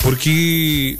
[0.00, 0.98] porque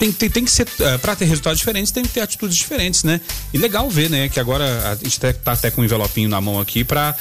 [0.00, 0.66] tem, tem, tem que ser,
[1.02, 3.20] para ter resultados diferentes, tem que ter atitudes diferentes, né?
[3.52, 6.58] E legal ver, né, que agora a gente tá até com um envelopinho na mão
[6.58, 7.14] aqui para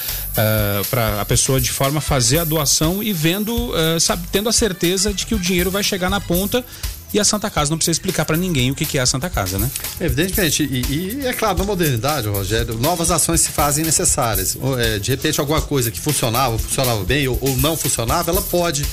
[0.90, 5.14] para a pessoa de forma fazer a doação e vendo, eh, sabe, tendo a certeza
[5.14, 6.64] de que o dinheiro vai chegar na ponta
[7.14, 9.30] e a Santa Casa não precisa explicar para ninguém o que, que é a Santa
[9.30, 9.70] Casa, né?
[10.00, 14.56] Evidentemente, e, e é claro, na modernidade, Rogério, novas ações se fazem necessárias.
[15.02, 18.86] De repente, alguma coisa que funcionava, funcionava bem ou, ou não funcionava, ela pode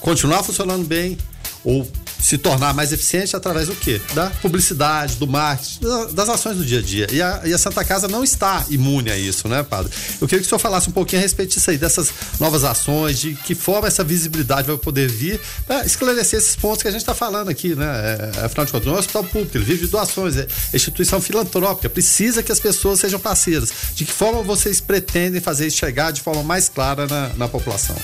[0.00, 1.16] continuar funcionando bem
[1.62, 1.86] ou
[2.18, 4.00] se tornar mais eficiente através do quê?
[4.14, 7.06] Da publicidade, do marketing, da- das ações do dia a dia.
[7.12, 9.92] E a, e a Santa Casa não está imune a isso, né, padre?
[10.20, 13.18] Eu queria que o senhor falasse um pouquinho a respeito disso aí, dessas novas ações,
[13.18, 17.02] de que forma essa visibilidade vai poder vir para esclarecer esses pontos que a gente
[17.02, 17.86] está falando aqui, né?
[18.36, 21.20] É, afinal de contas, não é um hospital público, ele vive de doações, é instituição
[21.20, 23.70] filantrópica, precisa que as pessoas sejam parceiras.
[23.94, 27.96] De que forma vocês pretendem fazer isso chegar de forma mais clara na, na população?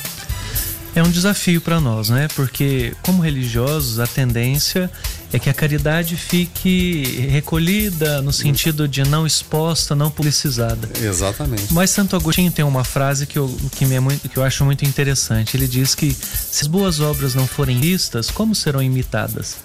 [0.96, 2.26] É um desafio para nós, né?
[2.34, 4.90] Porque, como religiosos, a tendência
[5.30, 10.88] é que a caridade fique recolhida no sentido de não exposta, não publicizada.
[10.98, 11.70] Exatamente.
[11.74, 14.64] Mas Santo Agostinho tem uma frase que eu, que, me é muito, que eu acho
[14.64, 15.54] muito interessante.
[15.54, 19.56] Ele diz que se as boas obras não forem vistas, como serão imitadas?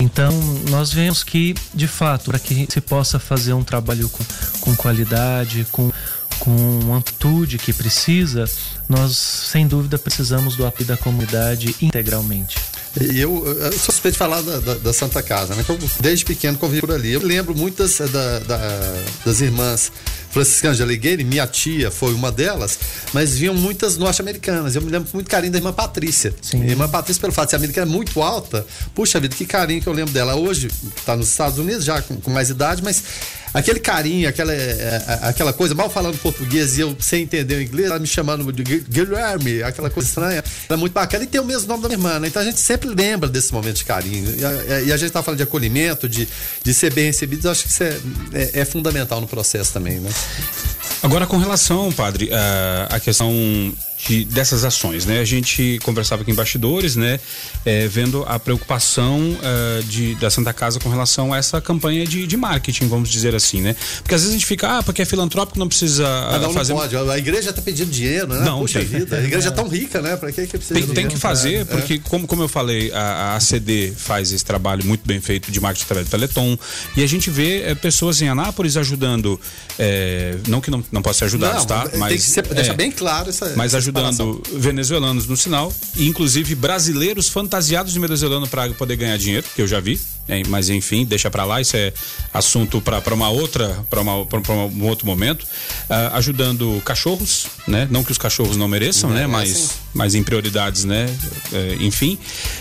[0.00, 0.32] Então,
[0.70, 4.24] nós vemos que, de fato, para que se possa fazer um trabalho com,
[4.60, 5.92] com qualidade, com,
[6.44, 8.44] com amplitude que precisa,
[8.86, 12.56] nós, sem dúvida, precisamos do apoio da comunidade integralmente.
[13.00, 15.64] E eu, eu sou suspeito de falar da, da, da, Santa Casa, né?
[15.68, 17.12] Eu, desde pequeno convivi por ali.
[17.12, 18.58] Eu lembro muitas eh, da, da,
[19.24, 19.90] das irmãs
[20.30, 22.78] franciscanas de Alighieri, minha tia foi uma delas,
[23.12, 24.76] mas vinham muitas norte-americanas.
[24.76, 26.34] Eu me lembro muito carinho da irmã Patrícia.
[26.42, 26.62] Sim.
[26.62, 28.66] A irmã Patrícia, pelo fato de ser americana, é muito alta.
[28.94, 30.34] Puxa vida, que carinho que eu lembro dela.
[30.36, 33.02] Hoje está nos Estados Unidos, já com, com mais idade, mas
[33.54, 37.88] aquele carinho, aquela, é, aquela coisa, mal falando português e eu sem entender o inglês,
[37.88, 41.68] ela me chamando de Guilherme, aquela coisa estranha, era muito bacana e tem o mesmo
[41.68, 42.28] nome da minha irmã, né?
[42.28, 44.34] Então a gente sempre lembra desse momento de carinho.
[44.36, 46.28] E a, e a gente tá falando de acolhimento, de,
[46.62, 47.96] de ser bem recebido, eu acho que isso é,
[48.32, 50.10] é, é fundamental no processo também, né?
[51.02, 52.30] Agora, com relação, padre,
[52.90, 53.30] à questão
[54.06, 55.20] de, dessas ações, né?
[55.20, 57.18] A gente conversava aqui em bastidores, né?
[57.64, 62.26] É, vendo a preocupação uh, de, da Santa Casa com relação a essa campanha de,
[62.26, 63.74] de, marketing, vamos dizer assim, né?
[64.02, 66.74] Porque às vezes a gente fica, ah, porque é filantrópico, não precisa ah, não, fazer...
[66.74, 68.40] não pode, a igreja está pedindo dinheiro, né?
[68.40, 68.88] Não, Puxa tem.
[68.88, 70.16] vida, a igreja é tão rica, né?
[70.16, 71.64] Para que, que precisa tem, tem que fazer, é.
[71.64, 75.60] porque como, como eu falei, a, a CD faz esse trabalho muito bem feito de
[75.60, 76.58] marketing através do Teleton,
[76.96, 79.40] e a gente vê é, pessoas em Anápolis ajudando,
[79.78, 81.90] é, não que não, não possa ser ajudados, não, tá?
[81.96, 87.28] Mas, tem que ser, deixar bem claro essa Mas ajudando venezuelanos no sinal, inclusive brasileiros
[87.28, 90.00] fantasiados de venezuelano para poder ganhar dinheiro, que eu já vi.
[90.26, 91.92] É, mas enfim, deixa para lá, isso é
[92.32, 95.42] assunto para uma outra, para um outro momento.
[95.42, 97.86] Uh, ajudando cachorros, né?
[97.90, 99.26] Não que os cachorros não mereçam, não né?
[99.26, 101.14] Mas, mas em prioridades, né?
[101.52, 102.18] É, enfim,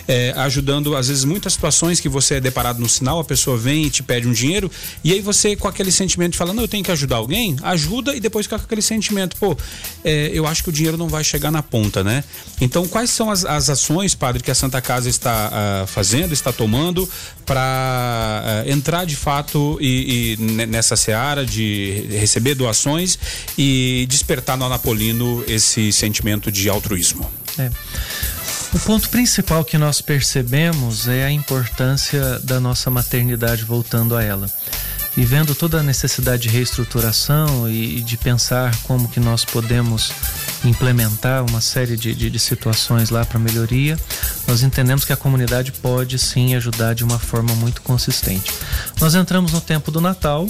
[0.07, 3.85] é, ajudando às vezes muitas situações que você é deparado no sinal, a pessoa vem
[3.85, 4.69] e te pede um dinheiro
[5.03, 8.15] e aí você com aquele sentimento de falar, não, eu tenho que ajudar alguém, ajuda
[8.15, 9.55] e depois fica com aquele sentimento, pô,
[10.03, 12.23] é, eu acho que o dinheiro não vai chegar na ponta, né?
[12.59, 16.51] Então, quais são as, as ações, padre, que a Santa Casa está uh, fazendo, está
[16.51, 17.07] tomando
[17.45, 23.17] para uh, entrar de fato e, e, nessa seara de receber doações
[23.55, 27.31] e despertar no Anapolino esse sentimento de altruísmo.
[27.59, 27.69] É.
[28.73, 34.51] O ponto principal que nós percebemos é a importância da nossa maternidade voltando a ela
[35.15, 40.11] e vendo toda a necessidade de reestruturação e, de pensar como que nós podemos
[40.65, 43.97] implementar uma série de, de, de situações lá para melhoria,
[44.47, 48.51] nós entendemos que a comunidade pode sim ajudar de uma forma muito consistente.
[48.99, 50.47] Nós entramos no tempo do Natal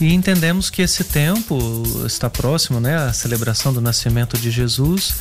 [0.00, 1.58] e entendemos que esse tempo
[2.06, 5.14] está próximo, né, a celebração do nascimento de Jesus,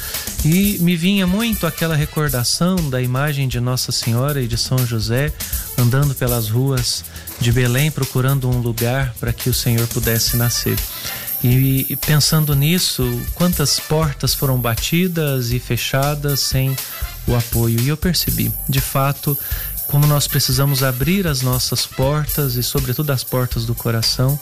[0.46, 5.34] e me vinha muito aquela recordação da imagem de Nossa Senhora e de São José
[5.78, 7.04] andando pelas ruas
[7.40, 10.78] de Belém procurando um lugar para que o Senhor pudesse nascer.
[11.44, 16.76] E, pensando nisso, quantas portas foram batidas e fechadas sem
[17.26, 17.80] o apoio.
[17.80, 19.38] E eu percebi, de fato,
[19.90, 24.40] como nós precisamos abrir as nossas portas e, sobretudo, as portas do coração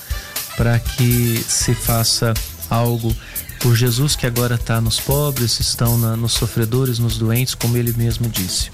[0.57, 2.33] para que se faça
[2.69, 3.15] algo
[3.59, 7.93] por Jesus que agora está nos pobres, estão na, nos sofredores, nos doentes, como ele
[7.93, 8.69] mesmo disse.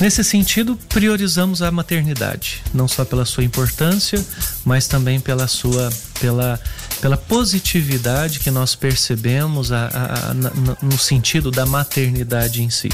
[0.00, 4.22] Nesse sentido, priorizamos a maternidade, não só pela sua importância,
[4.64, 5.88] mas também pela sua,
[6.20, 6.60] pela,
[7.00, 10.34] pela positividade que nós percebemos a, a, a,
[10.82, 12.88] no sentido da maternidade em si.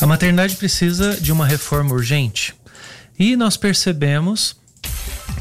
[0.00, 2.54] A maternidade precisa de uma reforma urgente.
[3.18, 4.56] E nós percebemos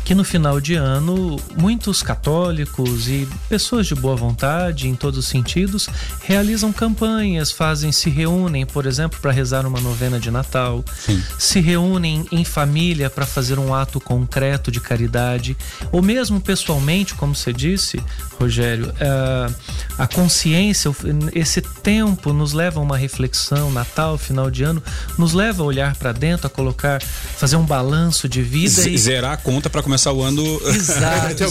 [0.03, 5.27] que no final de ano muitos católicos e pessoas de boa vontade em todos os
[5.27, 5.87] sentidos
[6.23, 11.21] realizam campanhas, fazem, se reúnem, por exemplo, para rezar uma novena de Natal, Sim.
[11.37, 15.55] se reúnem em família para fazer um ato concreto de caridade,
[15.91, 18.01] ou mesmo pessoalmente, como você disse,
[18.39, 19.53] Rogério, eh,
[19.97, 20.91] a consciência,
[21.33, 24.81] esse tempo nos leva a uma reflexão, Natal, final de ano,
[25.17, 28.97] nos leva a olhar para dentro, a colocar, fazer um balanço de vida Z e
[28.97, 30.43] zerar a conta para começar o ano.
[30.67, 31.43] Exato.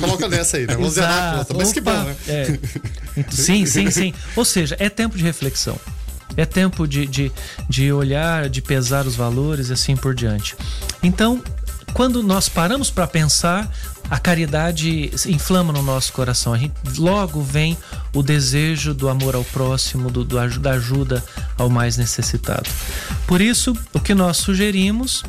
[0.00, 0.74] Coloca nessa aí, né?
[0.74, 1.54] Vamos Exato.
[1.56, 1.74] Mas Opa.
[1.74, 2.16] que bom, né?
[2.28, 2.58] É.
[3.30, 4.14] Sim, sim, sim.
[4.34, 5.78] Ou seja, é tempo de reflexão.
[6.36, 7.32] É tempo de, de,
[7.68, 10.54] de olhar, de pesar os valores e assim por diante.
[11.02, 11.42] Então,
[11.94, 13.70] quando nós paramos para pensar,
[14.10, 16.52] a caridade inflama no nosso coração.
[16.52, 17.76] A gente, logo vem
[18.12, 21.24] o desejo do amor ao próximo, do, do, da ajuda
[21.56, 22.68] ao mais necessitado.
[23.26, 25.24] Por isso, o que nós sugerimos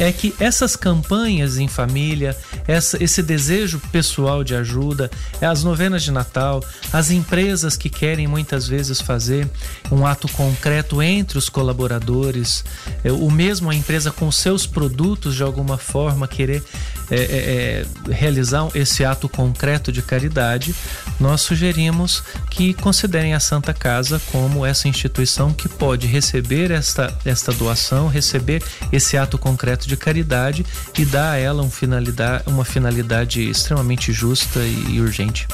[0.00, 2.34] é que essas campanhas em família,
[2.66, 5.10] essa, esse desejo pessoal de ajuda,
[5.42, 9.46] as novenas de Natal, as empresas que querem muitas vezes fazer
[9.92, 12.64] um ato concreto entre os colaboradores,
[13.04, 16.64] é, o mesmo a empresa com seus produtos de alguma forma querer
[17.10, 20.74] é, é, é, realizar esse ato concreto de caridade,
[21.18, 27.52] nós sugerimos que considerem a Santa Casa como essa instituição que pode receber esta, esta
[27.52, 30.64] doação, receber esse ato concreto de caridade
[30.98, 35.46] e dar a ela um finalidade, uma finalidade extremamente justa e, e urgente.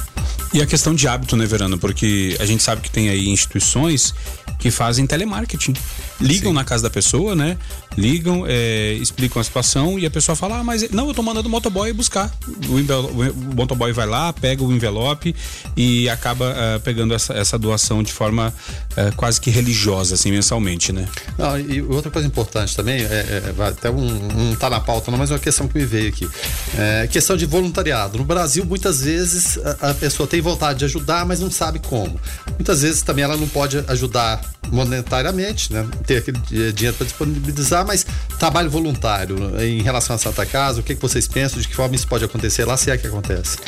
[0.53, 1.79] E a questão de hábito, né, Verano?
[1.79, 4.15] Porque a gente sabe que tem aí instituições
[4.59, 5.75] que fazem telemarketing.
[6.21, 6.55] Ligam Sim.
[6.55, 7.59] na casa da pessoa, né?
[7.97, 11.49] Ligam, é, explicam a situação e a pessoa fala: Ah, mas não, eu tô mandando
[11.49, 12.31] o motoboy buscar.
[12.69, 15.35] O, o motoboy vai lá, pega o envelope
[15.77, 18.53] e acaba uh, pegando essa, essa doação de forma
[18.93, 21.07] uh, quase que religiosa, assim, mensalmente, né?
[21.39, 25.19] Não, e outra coisa importante também, é, é até um, não tá na pauta, não,
[25.19, 26.29] mas é uma questão que me veio aqui.
[26.79, 28.19] É questão de voluntariado.
[28.19, 32.21] No Brasil, muitas vezes a, a pessoa tem vontade de ajudar, mas não sabe como.
[32.55, 34.41] Muitas vezes também ela não pode ajudar
[34.71, 35.87] monetariamente, né?
[36.07, 36.39] Ter aquele
[36.73, 38.07] dinheiro para disponibilizar, mas
[38.39, 41.95] trabalho voluntário em relação à Santa Casa, o que, que vocês pensam, de que forma
[41.95, 43.59] isso pode acontecer lá, se é que acontece?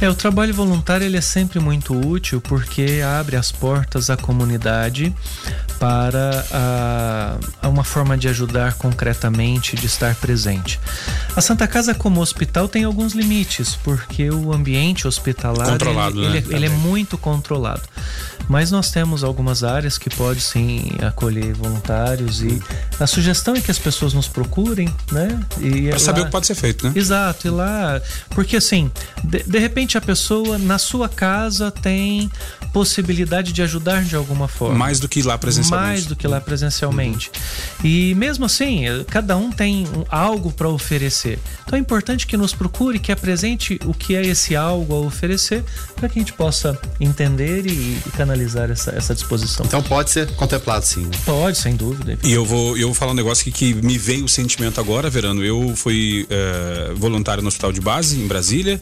[0.00, 5.14] É, o trabalho voluntário ele é sempre muito útil porque abre as portas à comunidade
[5.78, 10.78] para a, a uma forma de ajudar concretamente, de estar presente.
[11.34, 16.36] A Santa Casa como hospital tem alguns limites, porque o ambiente hospitalar ele, né?
[16.38, 17.82] ele, ele é muito controlado.
[18.52, 22.62] Mas nós temos algumas áreas que pode sim acolher voluntários e
[23.00, 25.40] a sugestão é que as pessoas nos procurem, né?
[25.88, 26.92] Para saber o que pode ser feito, né?
[26.94, 27.98] Exato, e lá,
[28.28, 28.90] porque assim,
[29.24, 32.30] de, de repente a pessoa na sua casa tem
[32.74, 34.76] possibilidade de ajudar de alguma forma.
[34.76, 35.88] Mais do que lá presencialmente.
[35.88, 37.30] Mais do que lá presencialmente.
[37.80, 37.86] Uhum.
[37.86, 41.38] E mesmo assim, cada um tem algo para oferecer.
[41.64, 45.64] Então é importante que nos procure, que apresente o que é esse algo a oferecer,
[45.96, 47.70] para que a gente possa entender e,
[48.06, 49.64] e canalizar essa, essa disposição.
[49.66, 51.08] Então pode ser contemplado sim.
[51.24, 52.18] Pode, sem dúvida.
[52.22, 55.08] E eu vou, eu vou falar um negócio que, que me veio o sentimento agora,
[55.08, 55.44] Verano.
[55.44, 58.80] Eu fui uh, voluntário no Hospital de Base, em Brasília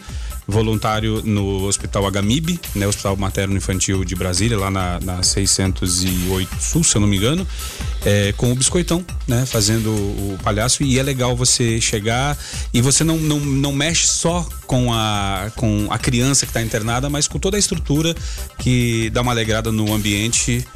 [0.51, 6.85] voluntário no Hospital HMIB, né, Hospital Materno Infantil de Brasília, lá na, na 608 Sul,
[6.85, 7.47] se eu não me engano,
[8.05, 10.83] é, com o biscoitão, né, fazendo o palhaço.
[10.83, 12.37] E é legal você chegar
[12.73, 17.09] e você não, não, não mexe só com a, com a criança que está internada,
[17.09, 18.15] mas com toda a estrutura
[18.59, 20.67] que dá uma alegrada no ambiente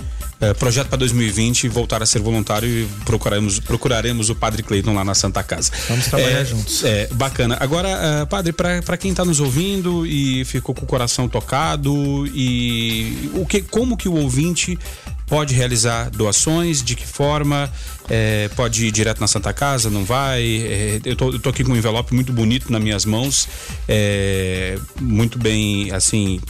[0.51, 5.05] é, projeto para 2020 voltar a ser voluntário e procuraremos, procuraremos o Padre Cleiton lá
[5.05, 5.71] na Santa Casa.
[5.89, 6.85] Vamos trabalhar é, juntos.
[6.85, 7.57] É, bacana.
[7.61, 13.31] Agora, uh, Padre, para quem está nos ouvindo e ficou com o coração tocado e
[13.35, 14.79] o que, como que o ouvinte
[15.27, 17.71] pode realizar doações, de que forma,
[18.09, 20.43] é, pode ir direto na Santa Casa, não vai.
[20.43, 23.49] É, eu, tô, eu, tô, aqui com um envelope muito bonito nas minhas mãos,
[23.89, 26.41] é, muito bem, assim,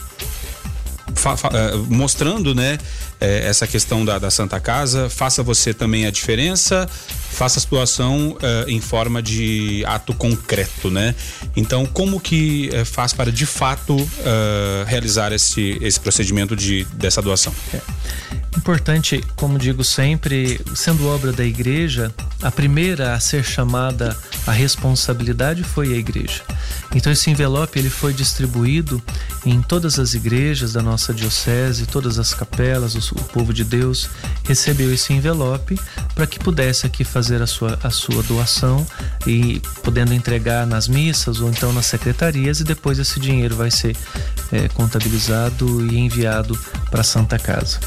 [1.89, 2.77] mostrando, né,
[3.19, 5.09] é, essa questão da, da, Santa Casa.
[5.09, 6.87] Faça você também a diferença,
[7.31, 11.15] faça a situação uh, em forma de ato concreto, né?
[11.55, 13.95] Então, como que uh, faz para de fato
[14.87, 17.53] realizar esse, esse procedimento de, dessa doação?
[17.73, 17.79] É.
[18.57, 24.15] Importante, como digo sempre, sendo obra da igreja, a primeira a ser chamada
[24.47, 26.41] a responsabilidade foi a igreja.
[26.93, 29.01] Então esse envelope ele foi distribuído
[29.45, 34.09] em todas as igrejas da nossa diocese, todas as capelas, o, povo de Deus
[34.43, 35.79] recebeu esse envelope
[36.13, 38.85] para que pudesse aqui fazer a sua, a sua doação
[39.27, 43.95] e podendo entregar nas missas ou então nas secretarias e depois esse dinheiro vai ser
[44.51, 46.57] é, contabilizado e enviado
[46.89, 47.79] para a Santa Casa.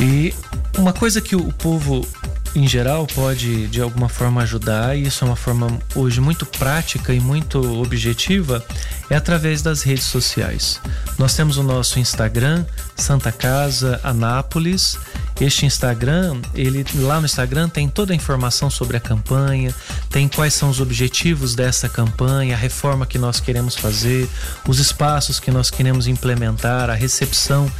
[0.00, 0.34] E
[0.78, 2.06] uma coisa que o povo
[2.54, 7.12] em geral pode de alguma forma ajudar, e isso é uma forma hoje muito prática
[7.12, 8.64] e muito objetiva,
[9.10, 10.80] é através das redes sociais.
[11.18, 12.64] Nós temos o nosso Instagram,
[12.96, 14.98] Santa Casa Anápolis.
[15.40, 19.74] Este Instagram, ele lá no Instagram tem toda a informação sobre a campanha,
[20.08, 24.28] tem quais são os objetivos dessa campanha, a reforma que nós queremos fazer,
[24.68, 27.70] os espaços que nós queremos implementar, a recepção,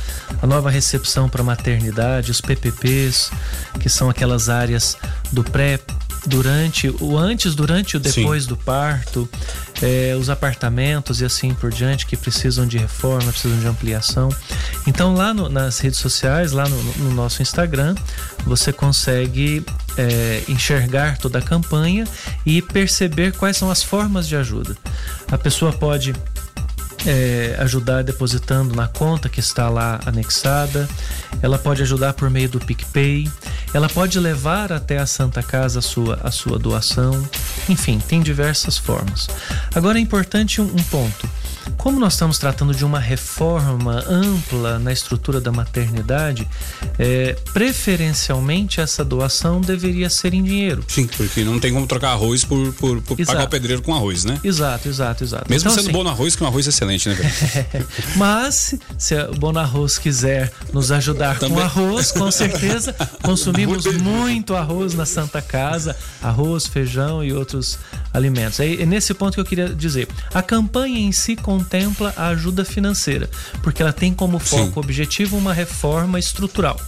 [0.42, 3.30] a nova recepção para maternidade, os PPPs,
[3.78, 4.96] que são aquelas áreas
[5.30, 5.78] do pré
[6.26, 8.48] durante o antes, durante o depois Sim.
[8.48, 9.28] do parto,
[9.82, 14.28] é, os apartamentos e assim por diante que precisam de reforma, precisam de ampliação.
[14.86, 17.94] Então lá no, nas redes sociais, lá no, no, nosso Instagram,
[18.44, 19.64] você consegue
[19.96, 22.06] é, enxergar toda a campanha
[22.44, 24.76] e perceber quais são as formas de ajuda.
[25.30, 26.14] A pessoa pode
[27.06, 30.88] é, ajudar depositando na conta que está lá anexada,
[31.42, 33.30] ela pode ajudar por meio do PicPay,
[33.72, 37.26] ela pode levar até a Santa Casa a sua, a sua doação,
[37.68, 39.28] Enfim, tem diversas formas.
[39.74, 41.28] Agora é importante um, um ponto.
[41.76, 46.48] Como nós estamos tratando de uma reforma ampla na estrutura da maternidade,
[46.98, 50.84] é, preferencialmente essa doação deveria ser em dinheiro.
[50.88, 54.24] Sim, porque não tem como trocar arroz por, por, por pagar o pedreiro com arroz,
[54.24, 54.38] né?
[54.42, 55.44] Exato, exato, exato.
[55.48, 57.16] Mesmo Então, sendo assim, bom no arroz, que um arroz é excelente, né?
[58.16, 61.62] Mas, se o Bono Arroz quiser nos ajudar com Também.
[61.62, 67.78] arroz, com certeza consumimos muito arroz na Santa Casa, arroz, feijão e outros
[68.14, 68.60] alimentos.
[68.60, 70.08] É é nesse ponto que eu queria dizer.
[70.32, 73.28] A campanha em si contempla a ajuda financeira,
[73.62, 74.80] porque ela tem como foco Sim.
[74.80, 76.80] objetivo uma reforma estrutural,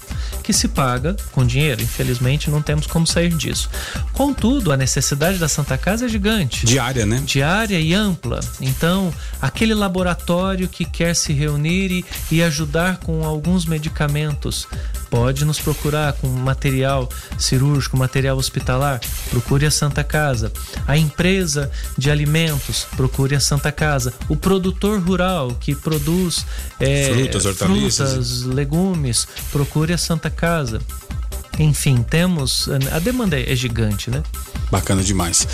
[0.43, 1.83] que se paga com dinheiro.
[1.83, 3.68] Infelizmente, não temos como sair disso.
[4.12, 7.22] Contudo, a necessidade da Santa Casa é gigante Diária, né?
[7.24, 8.41] diária e ampla.
[8.61, 9.12] Então,
[9.43, 14.68] aquele laboratório que quer se reunir e, e ajudar com alguns medicamentos
[15.11, 17.09] pode nos procurar com material
[17.39, 19.01] cirúrgico, material hospitalar,
[19.31, 20.53] procure a Santa Casa.
[20.87, 24.12] A empresa de alimentos, procure a Santa Casa.
[24.29, 26.45] O produtor rural que produz
[26.79, 28.11] eh, Frutas, hortaliças.
[28.11, 30.81] frutas, legumes, procure a Santa Casa.
[31.59, 32.69] Enfim, temos.
[32.93, 34.23] A demanda é gigante, né?
[34.71, 35.49] Bacana demais.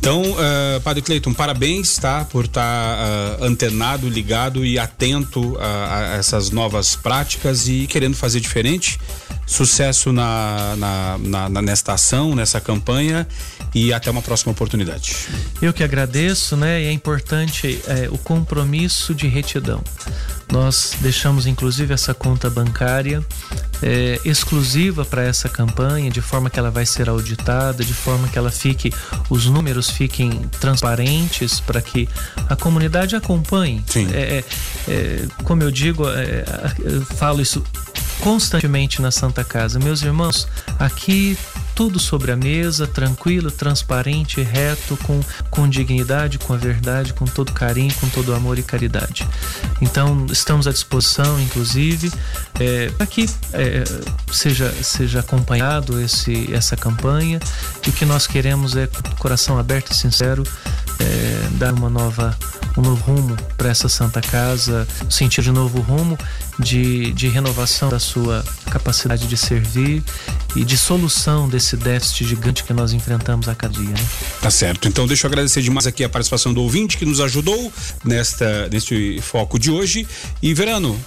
[0.00, 2.24] Então, eh, Padre Cleiton, parabéns, tá?
[2.24, 8.98] Por estar antenado, ligado e atento a, a essas novas práticas e querendo fazer diferente.
[9.46, 13.26] Sucesso na, na, na- na- nesta ação, nessa campanha
[13.74, 15.16] e até uma próxima oportunidade.
[15.60, 16.82] Eu que agradeço, né?
[16.82, 19.82] E é importante é, o compromisso de retidão.
[20.52, 23.24] Nós deixamos inclusive essa conta bancária
[23.82, 28.38] é, exclusiva para essa campanha, de forma que ela vai ser auditada, de forma que
[28.38, 28.92] ela fique,
[29.28, 30.30] os números fiquem
[30.60, 32.08] transparentes para que
[32.48, 33.82] a comunidade acompanhe.
[33.86, 34.06] Sim.
[34.12, 34.44] É,
[34.88, 36.44] é, é, como eu digo, é,
[36.84, 37.62] eu falo isso
[38.20, 39.78] constantemente na Santa Casa.
[39.78, 40.46] Meus irmãos,
[40.78, 41.36] aqui
[41.74, 45.20] tudo sobre a mesa, tranquilo, transparente, reto, com,
[45.50, 49.26] com dignidade, com a verdade, com todo carinho, com todo amor e caridade.
[49.80, 52.12] Então, estamos à disposição, inclusive,
[52.60, 53.82] é, para que é,
[54.30, 57.40] seja, seja acompanhado esse, essa campanha.
[57.84, 60.44] E o que nós queremos é, com coração aberto e sincero,
[61.00, 62.36] é, dar uma nova
[62.76, 66.18] um novo rumo para essa Santa Casa, no sentido de novo rumo
[66.58, 70.02] de, de renovação da sua capacidade de servir
[70.56, 73.88] e de solução desse déficit gigante que nós enfrentamos a cada dia.
[73.90, 74.06] Né?
[74.40, 74.86] Tá certo.
[74.88, 77.72] Então deixa eu agradecer demais aqui a participação do ouvinte que nos ajudou
[78.04, 80.06] nesta neste foco de hoje.
[80.42, 80.98] E Verano,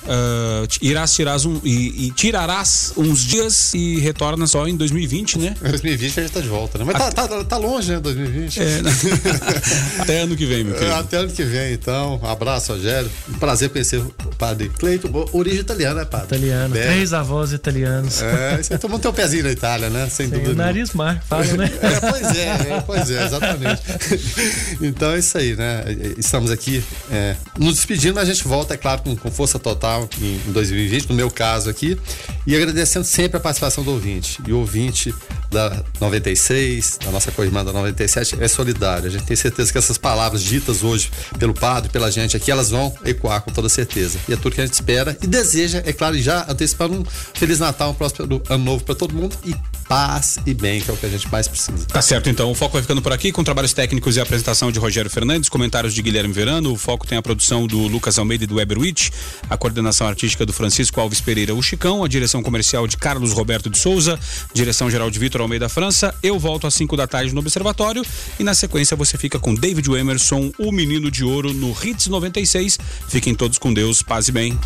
[0.69, 5.55] t- irás tirar um, e, e tirarás uns dias e retorna só em 2020, né?
[5.61, 6.83] 2020 a gente tá de volta, né?
[6.83, 7.99] Mas tá, tá, tá longe, né?
[7.99, 8.59] 2020.
[8.61, 8.91] É, né?
[9.99, 10.93] Até ano que vem, meu querido.
[10.95, 12.19] Até ano que vem, então.
[12.21, 13.09] Um abraço, Rogério.
[13.29, 15.09] Um prazer conhecer o padre Cleito.
[15.33, 16.27] Origem italiana, né, padre?
[16.27, 18.21] Italiano, Bem, três avós italianos.
[18.21, 20.07] É, você tomou teu pezinho na Itália, né?
[20.09, 20.63] Sem Tem dúvida.
[20.63, 21.71] nariz mar, fala, né?
[21.81, 23.81] É, pois é, é, pois é, exatamente.
[24.81, 25.83] Então é isso aí, né?
[26.17, 30.07] Estamos aqui é, nos despedindo, mas a gente volta, é claro, com, com força total
[30.21, 31.97] em, em 2020, no meu caso aqui,
[32.45, 34.39] e agradecendo sempre a participação do ouvinte.
[34.47, 35.13] E o ouvinte
[35.51, 39.07] da 96, da nossa co-irmã da 97, é solidário.
[39.07, 42.69] A gente tem certeza que essas palavras ditas hoje pelo padre, pela gente aqui, elas
[42.69, 44.19] vão ecoar com toda certeza.
[44.27, 47.59] E é tudo que a gente espera e deseja, é claro, já antecipando um Feliz
[47.59, 49.55] Natal, um próximo ano novo para todo mundo e
[49.87, 51.85] paz e bem, que é o que a gente mais precisa.
[51.85, 52.51] Tá certo, então.
[52.51, 55.93] O Foco vai ficando por aqui com trabalhos técnicos e apresentação de Rogério Fernandes, comentários
[55.93, 56.73] de Guilherme Verano.
[56.73, 59.09] O Foco tem a produção do Lucas Almeida e do Weberwitch,
[59.49, 63.69] a coordenação artística do Francisco Alves Pereira, o Chicão, a direção comercial de Carlos Roberto
[63.69, 64.19] de Souza,
[64.53, 66.13] direção geral de Vitor Almeida França.
[66.21, 68.05] Eu volto às 5 da tarde no Observatório
[68.39, 72.77] e na sequência você fica com David Emerson, o menino de ouro, no Hits 96.
[73.07, 74.59] Fiquem todos com Deus, paz e bem.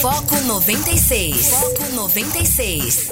[0.00, 1.46] Foco 96.
[1.48, 3.10] Foco 96.